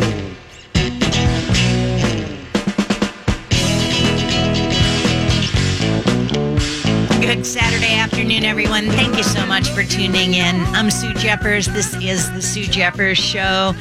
[7.28, 8.86] Good Saturday afternoon, everyone.
[8.88, 10.56] Thank you so much for tuning in.
[10.74, 11.66] I'm Sue Jeffers.
[11.66, 13.74] This is the Sue Jeffers Show.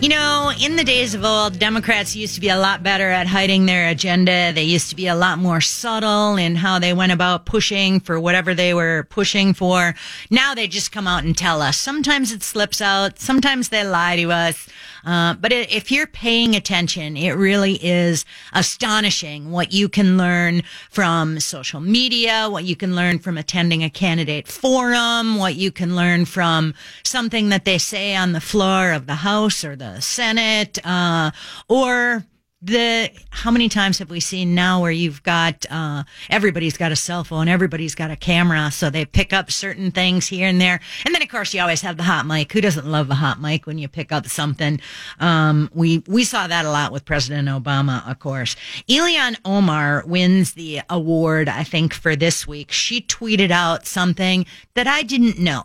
[0.00, 3.26] You know, in the days of old, Democrats used to be a lot better at
[3.26, 4.52] hiding their agenda.
[4.52, 8.20] They used to be a lot more subtle in how they went about pushing for
[8.20, 9.94] whatever they were pushing for.
[10.30, 11.78] Now they just come out and tell us.
[11.78, 13.18] Sometimes it slips out.
[13.18, 14.68] Sometimes they lie to us.
[15.06, 21.38] Uh, but if you're paying attention, it really is astonishing what you can learn from
[21.40, 26.24] social media, what you can learn from attending a candidate forum, what you can learn
[26.24, 26.72] from
[27.04, 31.30] something that they say on the floor of the House or the Senate, uh,
[31.68, 32.24] or
[32.64, 36.96] the how many times have we seen now where you've got uh, everybody's got a
[36.96, 40.80] cell phone, everybody's got a camera, so they pick up certain things here and there,
[41.04, 42.50] and then of course you always have the hot mic.
[42.52, 44.80] Who doesn't love a hot mic when you pick up something?
[45.20, 48.56] Um, we we saw that a lot with President Obama, of course.
[48.88, 52.72] Ilhan Omar wins the award, I think, for this week.
[52.72, 55.64] She tweeted out something that I didn't know.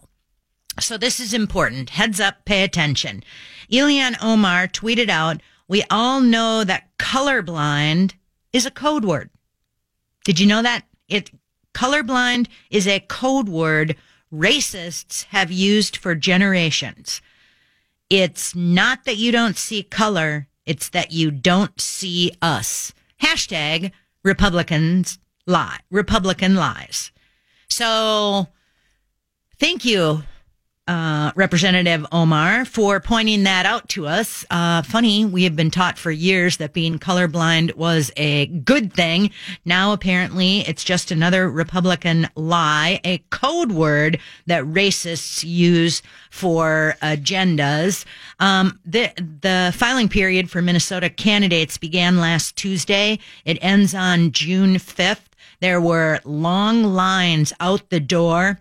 [0.80, 1.92] So this is important.
[1.92, 3.24] Heads up, pay attention.
[3.72, 8.14] Ilhan Omar tweeted out we all know that colorblind
[8.52, 9.30] is a code word.
[10.24, 10.86] Did you know that?
[11.08, 11.32] It
[11.74, 13.96] colorblind is a code word
[14.34, 17.22] racists have used for generations.
[18.10, 22.94] It's not that you don't see color, it's that you don't see us.
[23.22, 23.92] Hashtag
[24.24, 25.80] Republicans lie.
[25.92, 27.12] Republican lies.
[27.70, 28.48] So
[29.60, 30.24] thank you,
[30.90, 34.44] uh, Representative Omar for pointing that out to us.
[34.50, 39.30] Uh, funny, we have been taught for years that being colorblind was a good thing.
[39.66, 48.04] Now apparently it's just another Republican lie, a code word that racists use for agendas.
[48.40, 53.20] Um, the the filing period for Minnesota candidates began last Tuesday.
[53.46, 55.30] It ends on June fifth.
[55.60, 58.60] There were long lines out the door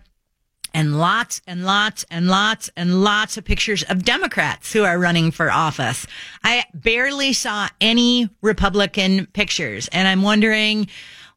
[0.73, 5.31] and lots and lots and lots and lots of pictures of Democrats who are running
[5.31, 6.05] for office.
[6.43, 10.87] I barely saw any Republican pictures and I'm wondering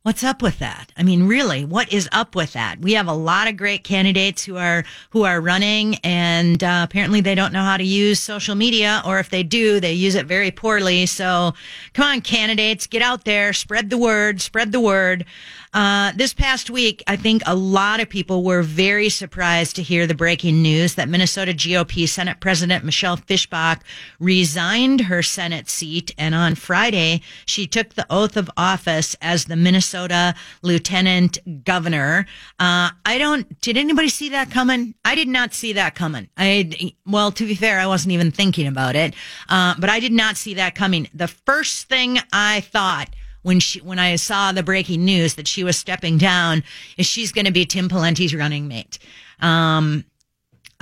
[0.02, 0.92] what's up with that?
[0.96, 2.80] I mean, really, what is up with that?
[2.80, 7.20] We have a lot of great candidates who are who are running, and uh, apparently
[7.20, 10.26] they don't know how to use social media, or if they do, they use it
[10.26, 11.06] very poorly.
[11.06, 11.54] So,
[11.94, 15.24] come on, candidates, get out there, spread the word, spread the word.
[15.72, 20.06] Uh, this past week, I think a lot of people were very surprised to hear
[20.06, 23.80] the breaking news that Minnesota GOP Senate President Michelle Fischbach
[24.20, 26.14] resigned her Senate seat.
[26.18, 32.26] And on Friday, she took the oath of office as the Minnesota Lieutenant Governor.
[32.60, 34.94] Uh, I don't, did anybody see that coming?
[35.06, 36.28] I did not see that coming.
[36.36, 39.14] I, well, to be fair, I wasn't even thinking about it.
[39.48, 41.08] Uh, but I did not see that coming.
[41.14, 43.08] The first thing I thought,
[43.42, 46.62] when she when I saw the breaking news that she was stepping down
[46.96, 48.98] is she's going to be Tim Pawlenty's running mate.
[49.40, 50.04] Um,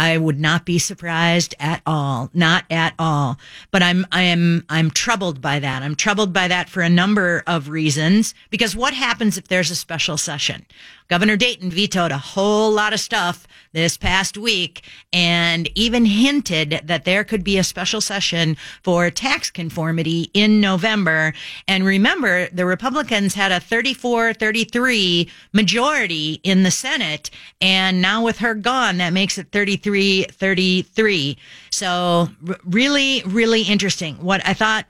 [0.01, 3.39] I would not be surprised at all, not at all.
[3.71, 5.83] But I'm I am I'm troubled by that.
[5.83, 8.35] I'm troubled by that for a number of reasons.
[8.49, 10.65] Because what happens if there's a special session?
[11.11, 17.05] Governor Dayton vetoed a whole lot of stuff this past week and even hinted that
[17.05, 21.33] there could be a special session for tax conformity in November.
[21.67, 27.29] And remember, the Republicans had a 34 33 majority in the Senate.
[27.61, 31.37] And now with her gone, that makes it 33 33.
[31.71, 32.29] So
[32.65, 34.15] really, really interesting.
[34.17, 34.87] What I thought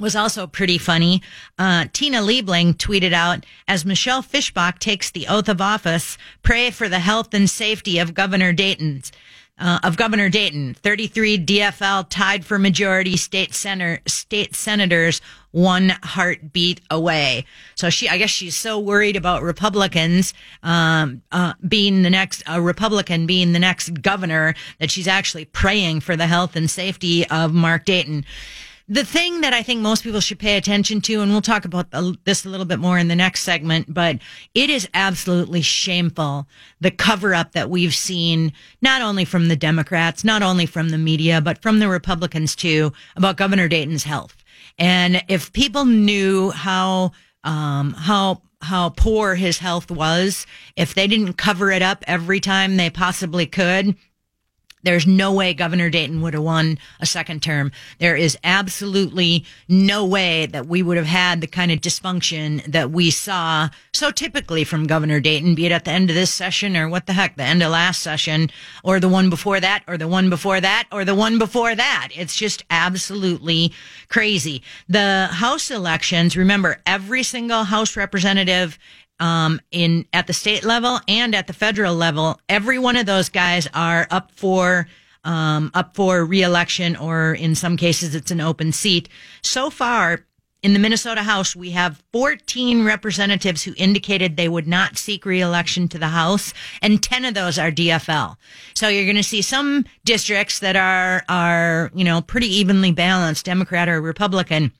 [0.00, 1.22] was also pretty funny.
[1.58, 6.88] Uh, Tina Liebling tweeted out, as Michelle Fischbach takes the oath of office, pray for
[6.88, 9.12] the health and safety of Governor Dayton's.
[9.58, 16.80] Uh, of Governor Dayton, 33 DFL tied for majority state center, state senators, one heartbeat
[16.90, 17.44] away.
[17.74, 20.32] So she, I guess she's so worried about Republicans,
[20.62, 26.00] um, uh, being the next, a Republican being the next governor that she's actually praying
[26.00, 28.24] for the health and safety of Mark Dayton
[28.90, 31.92] the thing that I think most people should pay attention to, and we'll talk about
[32.24, 34.18] this a little bit more in the next segment, but
[34.52, 36.48] it is absolutely shameful
[36.80, 40.98] the cover up that we've seen, not only from the Democrats, not only from the
[40.98, 44.36] media, but from the Republicans too, about Governor Dayton's health.
[44.76, 47.12] And if people knew how,
[47.44, 52.76] um, how, how poor his health was, if they didn't cover it up every time
[52.76, 53.94] they possibly could,
[54.82, 57.72] there's no way Governor Dayton would have won a second term.
[57.98, 62.90] There is absolutely no way that we would have had the kind of dysfunction that
[62.90, 66.76] we saw so typically from Governor Dayton, be it at the end of this session
[66.76, 68.50] or what the heck, the end of last session
[68.82, 72.08] or the one before that or the one before that or the one before that.
[72.14, 73.72] It's just absolutely
[74.08, 74.62] crazy.
[74.88, 78.78] The House elections, remember every single House representative
[79.20, 83.28] um, in at the state level and at the federal level, every one of those
[83.28, 84.88] guys are up for
[85.22, 89.08] um, up for reelection, or in some cases, it's an open seat.
[89.42, 90.24] So far,
[90.62, 95.88] in the Minnesota House, we have 14 representatives who indicated they would not seek reelection
[95.88, 96.52] to the House,
[96.82, 98.36] and 10 of those are DFL.
[98.74, 103.46] So you're going to see some districts that are are you know pretty evenly balanced,
[103.46, 104.72] Democrat or Republican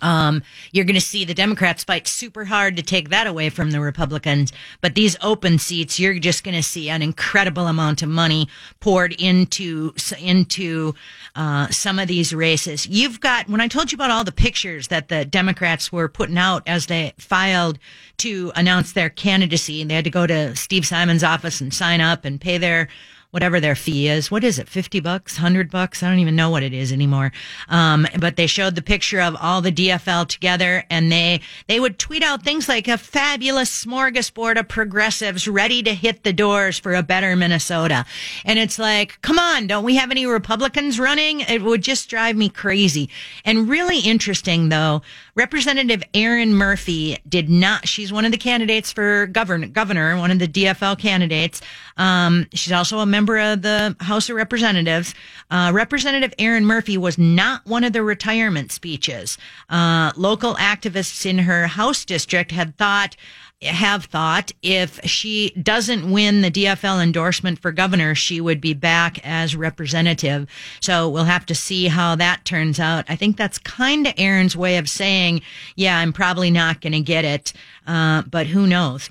[0.00, 3.70] Um, you're going to see the Democrats fight super hard to take that away from
[3.70, 4.52] the Republicans.
[4.80, 8.48] But these open seats, you're just going to see an incredible amount of money
[8.80, 10.94] poured into into
[11.34, 12.86] uh, some of these races.
[12.86, 16.38] You've got when I told you about all the pictures that the Democrats were putting
[16.38, 17.78] out as they filed
[18.18, 22.00] to announce their candidacy, and they had to go to Steve Simon's office and sign
[22.00, 22.88] up and pay their
[23.30, 24.30] whatever their fee is.
[24.30, 24.68] What is it?
[24.68, 26.02] 50 bucks, 100 bucks?
[26.02, 27.32] I don't even know what it is anymore.
[27.68, 31.98] Um, but they showed the picture of all the DFL together and they, they would
[31.98, 36.94] tweet out things like a fabulous smorgasbord of progressives ready to hit the doors for
[36.94, 38.04] a better Minnesota.
[38.44, 41.40] And it's like, come on, don't we have any Republicans running?
[41.40, 43.10] It would just drive me crazy.
[43.44, 45.02] And really interesting though,
[45.34, 50.38] Representative Erin Murphy did not, she's one of the candidates for governor, governor, one of
[50.38, 51.60] the DFL candidates.
[51.98, 55.14] Um, she's also a member of the House of Representatives.
[55.50, 59.38] Uh, Representative Erin Murphy was not one of the retirement speeches.
[59.68, 63.16] Uh, local activists in her House district had thought,
[63.62, 69.18] have thought if she doesn't win the DFL endorsement for governor, she would be back
[69.24, 70.48] as representative.
[70.80, 73.04] So we'll have to see how that turns out.
[73.08, 75.42] I think that's kind of Erin's way of saying,
[75.74, 77.52] yeah, I'm probably not going to get it.
[77.86, 79.10] Uh, but who knows?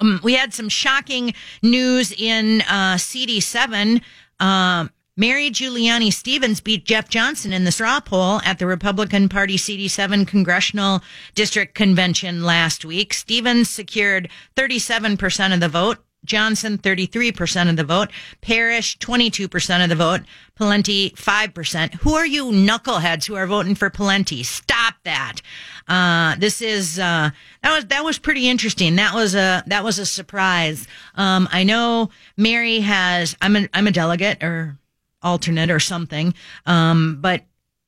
[0.00, 4.02] Um, we had some shocking news in uh, CD7.
[4.40, 9.56] Uh, Mary Giuliani Stevens beat Jeff Johnson in the straw poll at the Republican Party
[9.56, 11.02] CD7 Congressional
[11.36, 13.14] District Convention last week.
[13.14, 16.03] Stevens secured 37% of the vote.
[16.24, 18.10] Johnson, 33% of the vote.
[18.40, 20.22] Parrish, 22% of the vote.
[20.58, 21.94] Pawlenty, 5%.
[21.94, 24.44] Who are you knuckleheads who are voting for Pawlenty?
[24.44, 25.40] Stop that.
[25.88, 27.30] Uh, this is, uh,
[27.62, 28.96] that was, that was pretty interesting.
[28.96, 30.86] That was a, that was a surprise.
[31.16, 34.78] Um, I know Mary has, I'm a, I'm a delegate or
[35.22, 36.34] alternate or something.
[36.66, 37.44] Um, but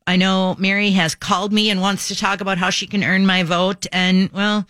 [0.07, 3.27] I know Mary has called me and wants to talk about how she can earn
[3.27, 3.87] my vote.
[3.93, 4.67] And well,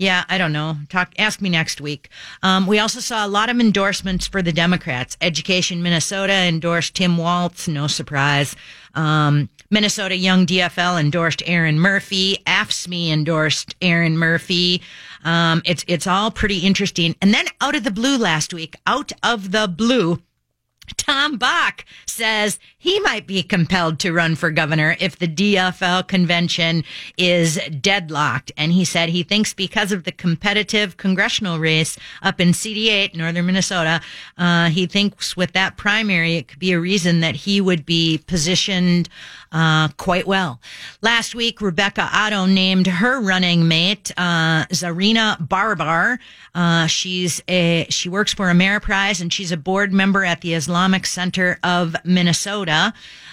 [0.00, 0.78] yeah, I don't know.
[0.88, 2.08] Talk, ask me next week.
[2.42, 5.14] Um, we also saw a lot of endorsements for the Democrats.
[5.20, 8.56] Education Minnesota endorsed Tim Walz, no surprise.
[8.94, 12.38] Um, Minnesota Young DFL endorsed Erin Murphy.
[12.46, 14.80] AFSCME endorsed Erin Murphy.
[15.22, 17.14] Um, it's it's all pretty interesting.
[17.20, 20.22] And then out of the blue last week, out of the blue,
[20.96, 26.84] Tom Bakk says he might be compelled to run for governor if the DFL convention
[27.16, 28.52] is deadlocked.
[28.56, 33.46] And he said he thinks because of the competitive congressional race up in CD8, northern
[33.46, 34.00] Minnesota,
[34.38, 38.18] uh, he thinks with that primary, it could be a reason that he would be
[38.26, 39.08] positioned
[39.52, 40.60] uh, quite well.
[41.02, 46.18] Last week, Rebecca Otto named her running mate, uh, Zarina Baber.
[46.54, 51.06] Uh, she's a, she works for Ameriprise and she's a board member at the Islamic
[51.06, 52.92] Center of Minnesota.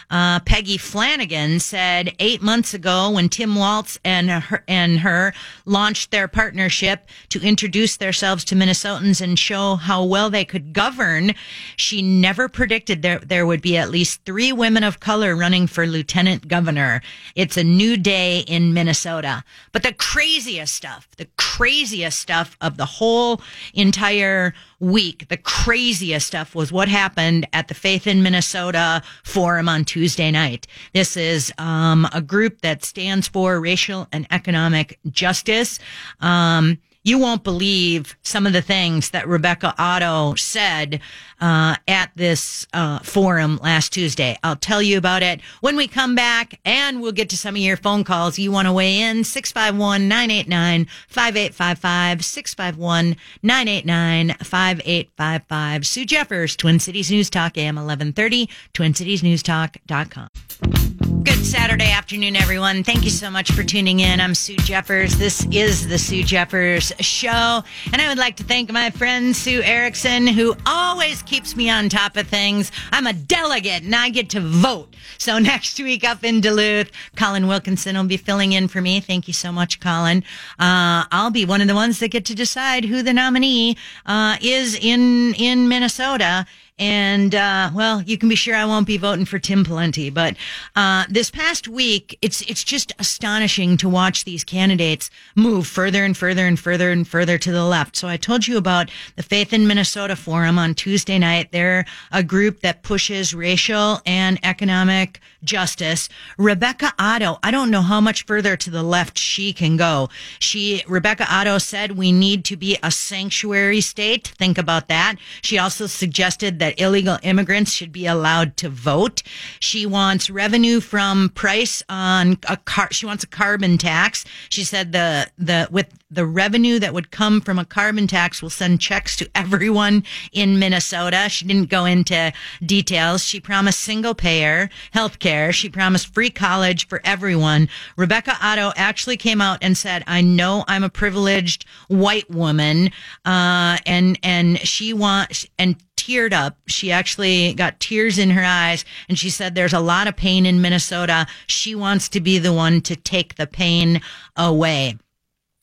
[0.10, 5.34] Uh, Peggy Flanagan said eight months ago when Tim Walz and her, and her
[5.66, 11.34] launched their partnership to introduce themselves to Minnesotans and show how well they could govern,
[11.76, 15.86] she never predicted there, there would be at least three women of color running for
[15.86, 17.02] lieutenant governor.
[17.36, 19.44] It's a new day in Minnesota.
[19.74, 23.42] But the craziest stuff, the craziest stuff of the whole
[23.74, 29.86] entire week, the craziest stuff was what happened at the Faith in Minnesota forum on
[29.86, 30.68] Tuesday night.
[30.94, 35.80] This is um, a group that stands for racial and economic justice.
[36.20, 36.78] Um,
[37.08, 41.00] you won't believe some of the things that Rebecca Otto said
[41.40, 44.38] uh, at this uh, forum last Tuesday.
[44.44, 47.62] I'll tell you about it when we come back, and we'll get to some of
[47.62, 48.38] your phone calls.
[48.38, 49.24] You want to weigh in?
[49.24, 52.26] 651 989 5855.
[52.26, 55.88] 651 989 5855.
[55.88, 61.07] Sue Jeffers, Twin Cities News Talk, AM 1130, twincitiesnewstalk.com.
[61.28, 62.86] Good Saturday afternoon, everyone.
[62.86, 64.22] Thank you so much for tuning in.
[64.22, 65.18] I'm Sue Jeffers.
[65.18, 67.64] This is the Sue Jeffers Show.
[67.92, 71.90] And I would like to thank my friend Sue Erickson, who always keeps me on
[71.90, 72.72] top of things.
[72.94, 74.96] I'm a delegate and I get to vote.
[75.18, 79.02] So next week up in Duluth, Colin Wilkinson will be filling in for me.
[79.02, 80.24] Thank you so much, Colin.
[80.58, 84.38] Uh, I'll be one of the ones that get to decide who the nominee uh,
[84.40, 86.46] is in in Minnesota.
[86.80, 90.14] And, uh, well, you can be sure I won't be voting for Tim Pawlenty.
[90.14, 90.36] But,
[90.76, 96.16] uh, this past week, it's, it's just astonishing to watch these candidates move further and
[96.16, 97.96] further and further and further to the left.
[97.96, 101.52] So I told you about the Faith in Minnesota Forum on Tuesday night.
[101.52, 106.10] They're a group that pushes racial and economic justice.
[106.38, 110.10] Rebecca Otto, I don't know how much further to the left she can go.
[110.40, 114.28] She, Rebecca Otto said we need to be a sanctuary state.
[114.38, 115.16] Think about that.
[115.42, 119.24] She also suggested that illegal immigrants should be allowed to vote.
[119.60, 122.90] She wants revenue from price on a car.
[122.92, 124.26] She wants a carbon tax.
[124.50, 128.50] She said the, the, with the revenue that would come from a carbon tax will
[128.50, 131.28] send checks to everyone in Minnesota.
[131.30, 132.32] She didn't go into
[132.66, 133.26] details.
[133.26, 135.37] She promised single payer health care.
[135.52, 137.70] She promised free college for everyone.
[137.96, 142.92] Rebecca Otto actually came out and said, I know I'm a privileged white woman.
[143.26, 146.58] Uh, and, and she wants, and teared up.
[146.68, 150.46] She actually got tears in her eyes and she said there's a lot of pain
[150.46, 151.28] in Minnesota.
[151.48, 154.02] She wants to be the one to take the pain
[154.38, 154.98] away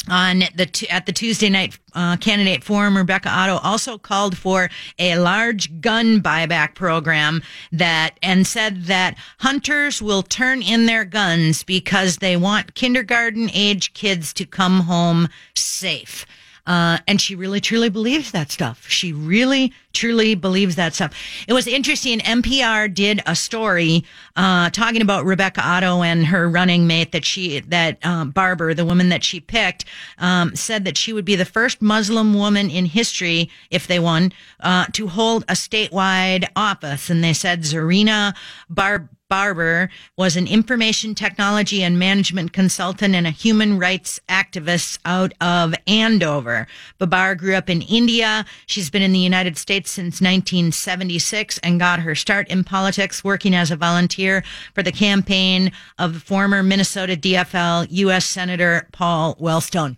[0.09, 5.17] on the at the Tuesday night uh, candidate forum, Rebecca Otto also called for a
[5.17, 7.43] large gun buyback program
[7.73, 13.95] that and said that hunters will turn in their guns because they want kindergarten age
[13.95, 16.27] kids to come home safe.
[16.67, 18.89] Uh, and she really truly believes that stuff.
[18.89, 21.15] She really truly believes that stuff.
[21.47, 22.21] It was interesting.
[22.21, 24.05] NPR did a story
[24.37, 28.85] uh, talking about Rebecca Otto and her running mate that she that um, Baber, the
[28.85, 29.85] woman that she picked,
[30.19, 34.33] um, said that she would be the first Muslim woman in history, if they won,
[34.61, 37.11] uh, to hold a statewide office.
[37.11, 38.35] And they said Zarina
[38.69, 45.33] Baber Baber was an information technology and management consultant and a human rights activist out
[45.41, 46.69] of Andover.
[47.01, 48.45] Baber grew up in India.
[48.67, 53.57] She's been in the United States since 1976 and got her start in politics working
[53.57, 58.27] as a volunteer for the campaign of former Minnesota DFL U.S.
[58.27, 59.97] Senator Paul Wellstone.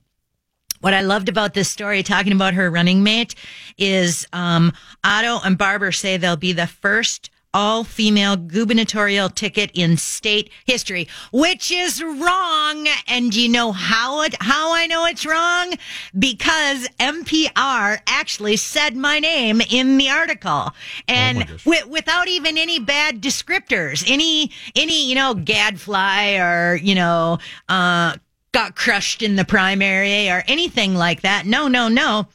[0.80, 3.34] What I loved about this story, talking about her running mate,
[3.76, 4.72] is um,
[5.04, 11.08] Otto and Baber say they'll be the first all female gubernatorial ticket in state history,
[11.32, 12.86] which is wrong.
[13.08, 15.72] And you know how it, how I know it's wrong?
[16.18, 20.74] Because NPR actually said my name in the article
[21.08, 26.94] and oh w- without even any bad descriptors, any, any, you know, gadfly or, you
[26.94, 27.38] know,
[27.70, 28.16] uh,
[28.52, 31.46] got crushed in the primary or anything like that.
[31.46, 32.26] No, no, no.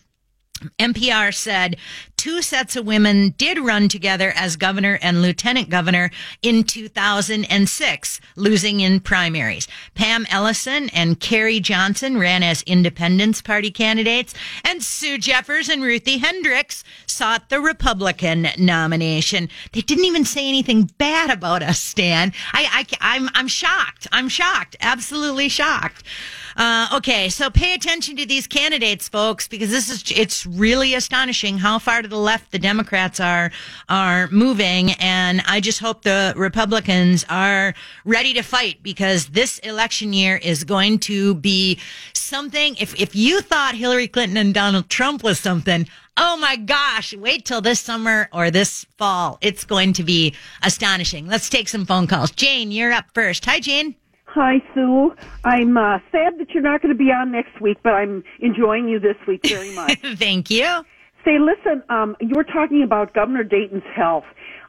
[0.79, 1.77] NPR said
[2.17, 6.11] two sets of women did run together as governor and lieutenant governor
[6.43, 9.67] in 2006, losing in primaries.
[9.95, 16.19] Pam Ellison and Carrie Johnson ran as Independence Party candidates, and Sue Jeffers and Ruthie
[16.19, 19.49] Hendricks sought the Republican nomination.
[19.71, 22.33] They didn't even say anything bad about us, Stan.
[22.53, 24.07] I, I, I'm, I'm shocked.
[24.11, 24.75] I'm shocked.
[24.79, 26.03] Absolutely shocked.
[26.57, 31.57] Uh, okay, so pay attention to these candidates, folks, because this is it's really astonishing
[31.57, 33.51] how far to the left the Democrats are
[33.89, 37.73] are moving, and I just hope the Republicans are
[38.05, 41.79] ready to fight because this election year is going to be
[42.13, 42.75] something.
[42.79, 45.87] If if you thought Hillary Clinton and Donald Trump was something,
[46.17, 49.37] Oh my gosh, wait till this summer or this fall.
[49.41, 51.25] It's going to be astonishing.
[51.25, 52.31] Let's take some phone calls.
[52.31, 53.45] Jane, you're up first.
[53.45, 53.95] Hi, Jane.
[54.33, 55.13] Hi, Sue.
[55.43, 58.87] I'm uh, sad that you're not going to be on next week, but I'm enjoying
[58.87, 59.99] you this week very much.
[60.15, 60.85] Thank you.
[61.25, 64.23] Say, listen, um, you were talking about Governor Dayton's health.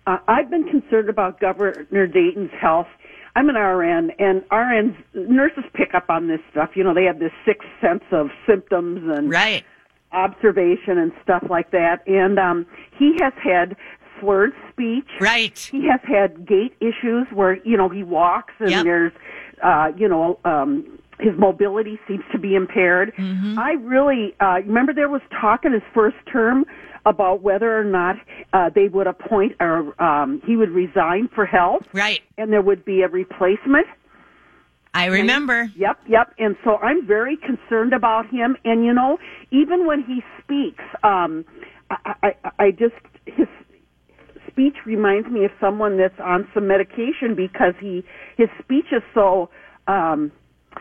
[0.08, 2.88] Uh, I've been concerned about Governor Dayton's health.
[3.36, 6.70] I'm an RN, and RNs, nurses pick up on this stuff.
[6.74, 9.64] You know, they have this sixth sense of symptoms and right.
[10.10, 12.02] observation and stuff like that.
[12.08, 12.66] And um,
[12.98, 13.76] he has had
[14.20, 15.08] slurred speech.
[15.20, 15.56] Right.
[15.56, 18.84] He has had gait issues where, you know, he walks and yep.
[18.84, 19.12] there's
[19.62, 23.12] uh, you know, um, his mobility seems to be impaired.
[23.16, 23.58] Mm-hmm.
[23.58, 26.64] I really uh, remember there was talk in his first term
[27.04, 28.16] about whether or not
[28.52, 32.20] uh, they would appoint or um, he would resign for health, right?
[32.38, 33.86] And there would be a replacement.
[34.94, 35.60] I remember.
[35.60, 36.34] And, yep, yep.
[36.38, 38.56] And so I'm very concerned about him.
[38.64, 39.18] And you know,
[39.50, 41.44] even when he speaks, um,
[41.90, 42.94] I, I, I just
[43.26, 43.48] his
[44.52, 48.04] speech reminds me of someone that's on some medication because he
[48.36, 49.48] his speech is so
[49.88, 50.30] um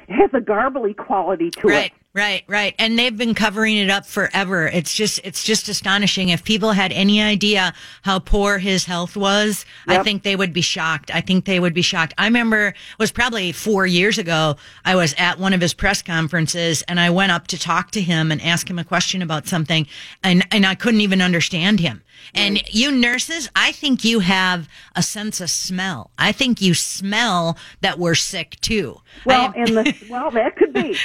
[0.09, 1.86] has a garbly quality to right.
[1.86, 1.91] it.
[2.13, 2.43] Right, right.
[2.47, 2.76] Right.
[2.80, 4.67] And they've been covering it up forever.
[4.67, 6.30] It's just, it's just astonishing.
[6.30, 9.99] If people had any idea how poor his health was, yep.
[9.99, 11.13] I think they would be shocked.
[11.13, 12.13] I think they would be shocked.
[12.17, 14.57] I remember it was probably four years ago.
[14.86, 18.01] I was at one of his press conferences and I went up to talk to
[18.01, 19.88] him and ask him a question about something
[20.24, 22.01] and, and I couldn't even understand him.
[22.34, 22.74] And right.
[22.74, 26.12] you nurses, I think you have a sense of smell.
[26.18, 29.01] I think you smell that we're sick too.
[29.26, 30.97] Well, and the, well, that could be.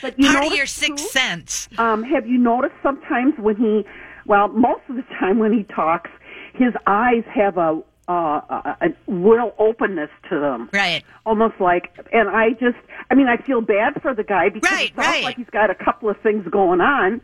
[0.00, 1.10] But you know, your sixth too?
[1.10, 1.68] sense.
[1.78, 3.84] Um, have you noticed sometimes when he,
[4.26, 6.10] well, most of the time when he talks,
[6.54, 10.70] his eyes have a uh, a, a real openness to them.
[10.72, 11.04] Right.
[11.26, 12.78] Almost like, and I just,
[13.10, 15.24] I mean, I feel bad for the guy because Right, it sounds right.
[15.24, 17.20] like he's got a couple of things going on.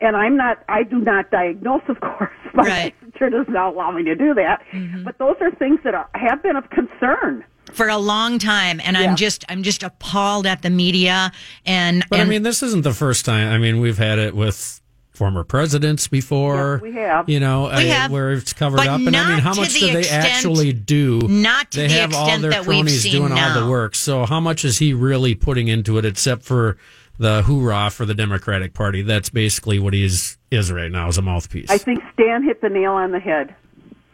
[0.00, 2.30] And I'm not, I do not diagnose, of course.
[2.54, 2.94] My Right.
[3.04, 4.62] licensure does not allow me to do that.
[4.72, 5.04] Mm-hmm.
[5.04, 7.44] But those are things that are, have been of concern.
[7.72, 11.32] For a long time, and I'm just I'm just appalled at the media
[11.64, 13.48] and But and I mean, this isn't the first time.
[13.52, 14.80] I mean, we've had it with
[15.12, 16.74] former presidents before.
[16.74, 17.28] Yes, we have.
[17.28, 18.10] You know, We have.
[18.10, 18.98] where it's covered But up.
[19.00, 21.20] And I not mean, how much the do they extent- actually do?
[21.26, 23.68] not to they the have all extent their that we've cronies seen doing all the
[23.68, 23.94] work.
[23.94, 26.76] So how much is he really putting into it, except for
[27.18, 29.02] the hoorah for the Democratic Party?
[29.02, 31.70] That's basically what he is is right now as a mouthpiece.
[31.70, 33.54] I think Stan hit the nail on the head.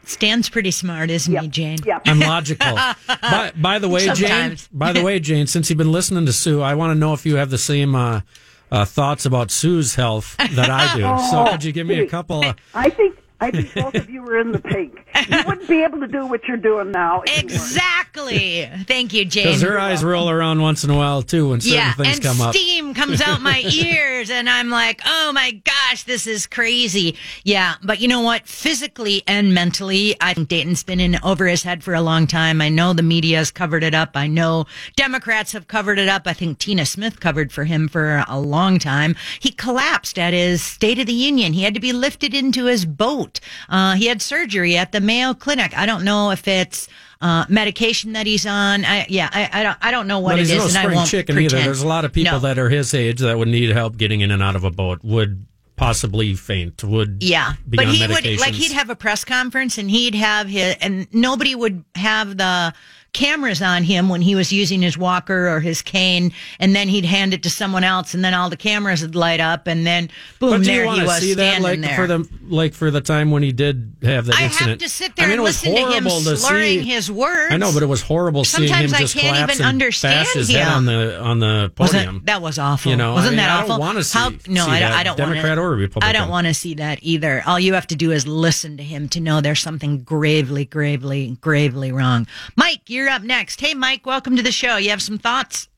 [0.04, 1.78] Stan's pretty smart, isn't he, Jane?
[1.84, 2.00] Yeah.
[2.06, 2.74] I'm logical.
[3.06, 4.56] by, by the way, Jane.
[4.72, 5.46] By the way, Jane.
[5.46, 7.94] Since you've been listening to Sue, I want to know if you have the same
[7.94, 8.22] uh,
[8.70, 11.22] uh, thoughts about Sue's health that I do.
[11.30, 12.56] so could you give me a couple of?
[12.74, 14.98] I think I think both of you were in the pink.
[15.28, 17.22] You wouldn't be able to do what you're doing now.
[17.26, 17.48] if you.
[17.48, 18.68] Exactly.
[18.86, 19.46] Thank you, Jane.
[19.46, 22.24] Because her eyes roll around once in a while too when certain yeah, things and
[22.24, 22.54] come up.
[22.54, 27.16] steam comes out my ears, and I'm like, oh my gosh, this is crazy.
[27.44, 28.46] Yeah, but you know what?
[28.46, 32.60] Physically and mentally, I think Dayton's been in over his head for a long time.
[32.60, 34.10] I know the media has covered it up.
[34.14, 34.66] I know
[34.96, 36.22] Democrats have covered it up.
[36.26, 39.16] I think Tina Smith covered for him for a long time.
[39.38, 41.52] He collapsed at his State of the Union.
[41.52, 43.29] He had to be lifted into his boat.
[43.68, 45.76] Uh, he had surgery at the Mayo Clinic.
[45.76, 46.88] I don't know if it's
[47.20, 48.84] uh, medication that he's on.
[48.84, 49.78] I, yeah, I, I don't.
[49.82, 51.52] I don't know what it is, no and I won't chicken pretend.
[51.54, 51.64] either.
[51.64, 52.38] There's a lot of people No.
[52.40, 55.00] that are his age that would need help getting in and out of a boat.
[55.04, 56.82] Would possibly faint.
[56.84, 60.14] Would Yeah, be but on he would like he'd have a press conference and he'd
[60.14, 62.74] have his and nobody would have the
[63.12, 67.04] cameras on him when he was using his walker or his cane, and then he'd
[67.04, 70.08] hand it to someone else, and then all the cameras would light up, and then
[70.38, 71.96] boom, But do there you he want to was see that, like there.
[71.96, 74.70] for the like for the time when he did have that I incident?
[74.70, 76.84] have to sit there I mean, and listen to him to slurring see.
[76.84, 77.52] his words.
[77.52, 79.74] I know, but it was horrible seeing him Sometimes I just can't collapse even and
[79.74, 80.72] understand bash his head him.
[80.74, 82.22] on the on the Wasn't- podium.
[82.26, 82.90] that was awful.
[82.90, 83.68] You know, wasn't I mean, that I awful?
[83.68, 84.92] don't wanna see- no, see I don't.
[84.92, 86.08] I don't Democrat wanna, or Republican.
[86.08, 87.42] I don't want to see that either.
[87.46, 91.36] All you have to do is listen to him to know there's something gravely, gravely,
[91.40, 92.26] gravely wrong.
[92.56, 93.60] Mike, you're up next.
[93.60, 94.76] Hey, Mike, welcome to the show.
[94.76, 95.68] You have some thoughts?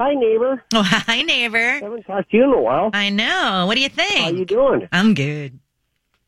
[0.00, 0.62] Hi, neighbor.
[0.74, 1.78] Oh, hi, neighbor.
[1.80, 2.90] Haven't talked to you in a while.
[2.92, 3.64] I know.
[3.66, 4.24] What do you think?
[4.24, 4.88] How you doing?
[4.92, 5.58] I'm good.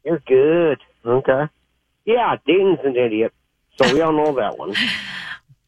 [0.04, 0.78] You're good.
[1.04, 1.44] Okay.
[2.04, 3.32] Yeah, Dayton's an idiot.
[3.80, 4.74] So we all know that one.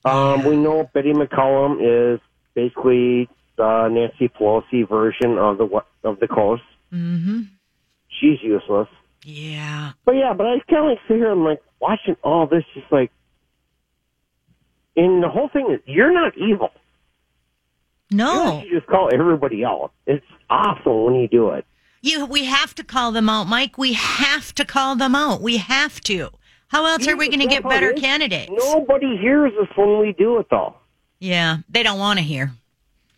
[0.04, 2.20] Um, we know Betty McCollum is
[2.54, 5.64] basically the Nancy Pelosi version of the
[6.04, 6.62] of the coast.
[6.92, 7.40] Mm-hmm.
[8.08, 8.88] She's useless.
[9.24, 9.92] Yeah.
[10.04, 12.90] But yeah, but I kind of like sit here and like watching all this, just
[12.90, 13.10] like,
[14.98, 16.70] and the whole thing is, you're not evil.
[18.10, 18.62] No.
[18.62, 19.92] You just call everybody out.
[20.06, 21.64] It's awful when you do it.
[22.02, 22.26] You.
[22.26, 23.76] We have to call them out, Mike.
[23.78, 25.40] We have to call them out.
[25.40, 26.30] We have to.
[26.68, 28.52] How else are we going to get better candidates?
[28.54, 30.76] Nobody hears us when we do it, though.
[31.18, 32.52] Yeah, they don't want to hear.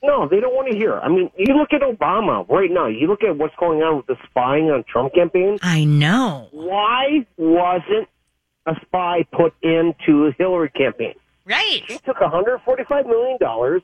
[0.02, 0.98] No, they don't want to hear.
[0.98, 2.86] I mean, you look at Obama right now.
[2.86, 5.58] You look at what's going on with the spying on Trump campaign.
[5.62, 6.48] I know.
[6.52, 8.08] Why wasn't
[8.66, 11.14] a spy put into Hillary campaign?
[11.45, 11.82] Right.
[11.86, 13.82] He took 145 million dollars.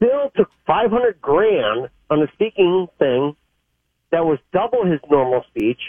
[0.00, 3.34] Bill took 500 grand on a speaking thing
[4.10, 5.80] that was double his normal speech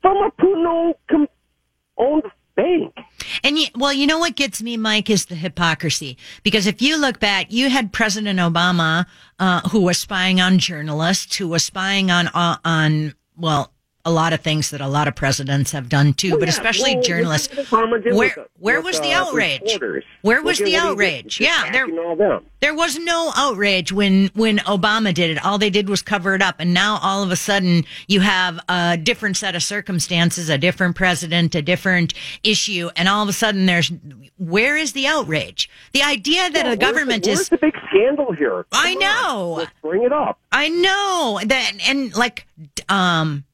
[0.00, 0.94] from a Putin
[1.96, 2.22] owned
[2.56, 2.94] bank.
[3.42, 6.16] And you, well, you know what gets me, Mike, is the hypocrisy.
[6.42, 9.06] Because if you look back, you had President Obama,
[9.38, 13.72] uh, who was spying on journalists, who was spying on, uh, on, well,
[14.06, 16.54] a lot of things that a lot of presidents have done too, Well, but yeah,
[16.54, 17.48] especially well, journalists.
[17.56, 19.60] look at what Obama did Where, where with, was the uh, outrage?
[19.62, 20.04] reporters.
[20.22, 20.82] Where was the at what he did.
[21.16, 21.40] outrage?
[21.40, 22.44] Yeah, there, attacking all them.
[22.60, 25.44] there was no outrage when when Obama did it.
[25.44, 28.60] All they did was cover it up, and now all of a sudden you have
[28.68, 33.32] a different set of circumstances, a different president, a different issue, and all of a
[33.32, 33.90] sudden there's
[34.38, 35.70] where is the outrage?
[35.92, 38.66] The idea that Yeah, the where's government the, is the big scandal here?
[38.72, 39.52] I Come on, know.
[39.58, 40.38] let's bring it up.
[40.52, 42.46] I know that, and like,
[42.88, 43.44] um,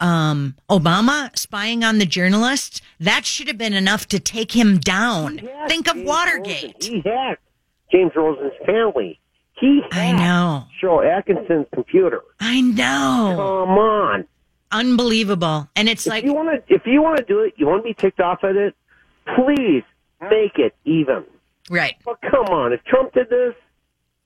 [0.00, 5.40] um, Obama spying on the journalists, that should have been enough to take him down.
[5.68, 6.74] Think of James Watergate.
[6.74, 6.92] Rosen.
[7.04, 7.42] He hacked
[7.92, 9.20] James Rosen's family.
[9.60, 10.64] He I know.
[10.80, 12.20] Joe Atkinson's computer.
[12.40, 13.34] I know.
[13.66, 14.26] Come on.
[14.72, 15.68] Unbelievable.
[15.76, 17.82] And it's If like, you want to, if you want to do it, you want
[17.84, 18.74] to be ticked off at it.
[19.36, 19.84] Please
[20.20, 21.24] make it even.
[21.70, 21.94] right.
[22.04, 23.54] But come on, if Trump did this,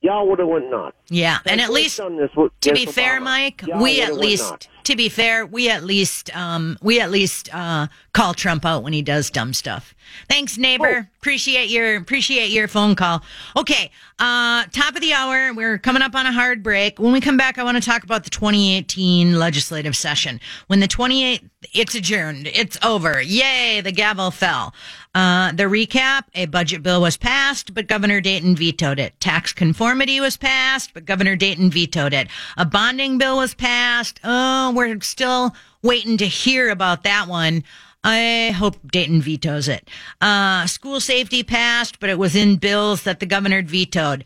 [0.01, 0.95] y'all would have went nuts.
[1.09, 2.31] Yeah, and at least this
[2.61, 6.35] to be against fair, Mike, y'all we at least to be fair, we at least
[6.35, 9.93] um we at least uh call Trump out when he does dumb stuff.
[10.27, 11.07] Thanks, neighbor.
[11.07, 11.15] Oh.
[11.19, 13.21] Appreciate your appreciate your phone call.
[13.55, 15.53] Okay, uh top of the hour.
[15.53, 16.99] We're coming up on a hard break.
[16.99, 20.39] When we come back, I want to talk about the 2018 legislative session.
[20.67, 21.43] When the 28
[21.73, 22.47] it's adjourned.
[22.47, 23.21] It's over.
[23.21, 24.73] Yay, the gavel fell.
[25.19, 29.19] Uh, the recap, a budget bill was passed, but Governor Dayton vetoed it.
[29.19, 32.29] Tax conformity was passed, but Governor Dayton vetoed it.
[32.55, 34.21] A bonding bill was passed.
[34.23, 35.53] Oh, we're still
[35.83, 37.65] waiting to hear about that one.
[38.01, 39.89] I hope Dayton vetoes it.
[40.21, 44.23] Uh, school safety passed, but it was in bills that the governor vetoed.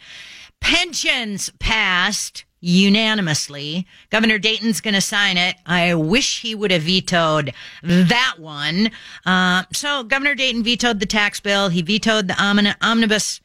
[0.61, 3.85] Pensions passed unanimously.
[4.09, 5.57] Governor Dayton's going to sign it.
[5.65, 7.53] I wish he would have vetoed
[7.83, 8.89] that one.
[9.25, 11.67] Uh, so Governor Dayton vetoed the tax bill.
[11.67, 13.41] He vetoed the omni- omnibus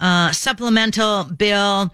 [0.00, 1.92] uh, supplemental bill.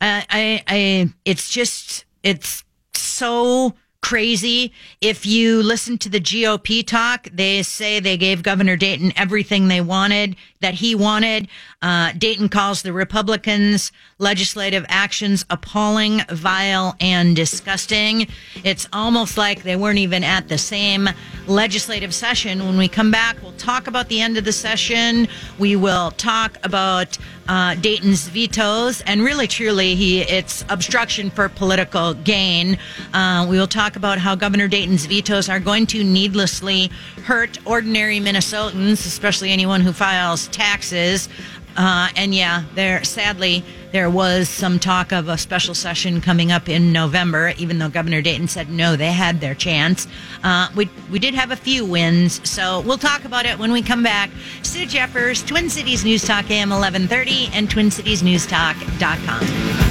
[0.00, 2.64] Uh, I, I, it's just, it's
[2.94, 4.72] so crazy.
[5.00, 9.80] If you listen to the GOP talk, they say they gave Governor Dayton everything they
[9.80, 11.48] wanted, that he wanted.
[11.80, 18.26] Uh, Dayton calls the Republicans' legislative actions appalling, vile, and disgusting.
[18.64, 21.08] It's almost like they weren't even at the same
[21.46, 22.64] legislative session.
[22.66, 25.28] When we come back, we'll talk about the end of the session.
[25.58, 27.16] We will talk about
[27.48, 32.76] uh, Dayton's vetoes, and really, truly, he it's obstruction for political gain.
[33.14, 36.90] Uh, we will talk about how Governor Dayton's vetoes are going to needlessly
[37.24, 41.28] hurt ordinary Minnesotans, especially anyone who files taxes.
[41.76, 46.68] Uh, and yeah, there sadly there was some talk of a special session coming up
[46.68, 50.08] in November, even though Governor Dayton said no, they had their chance.
[50.42, 53.80] Uh, we we did have a few wins, so we'll talk about it when we
[53.80, 54.30] come back.
[54.62, 59.87] Sue Jeffers, Twin Cities News Talk AM 1130 and TwinCitiesNewsTalk.com.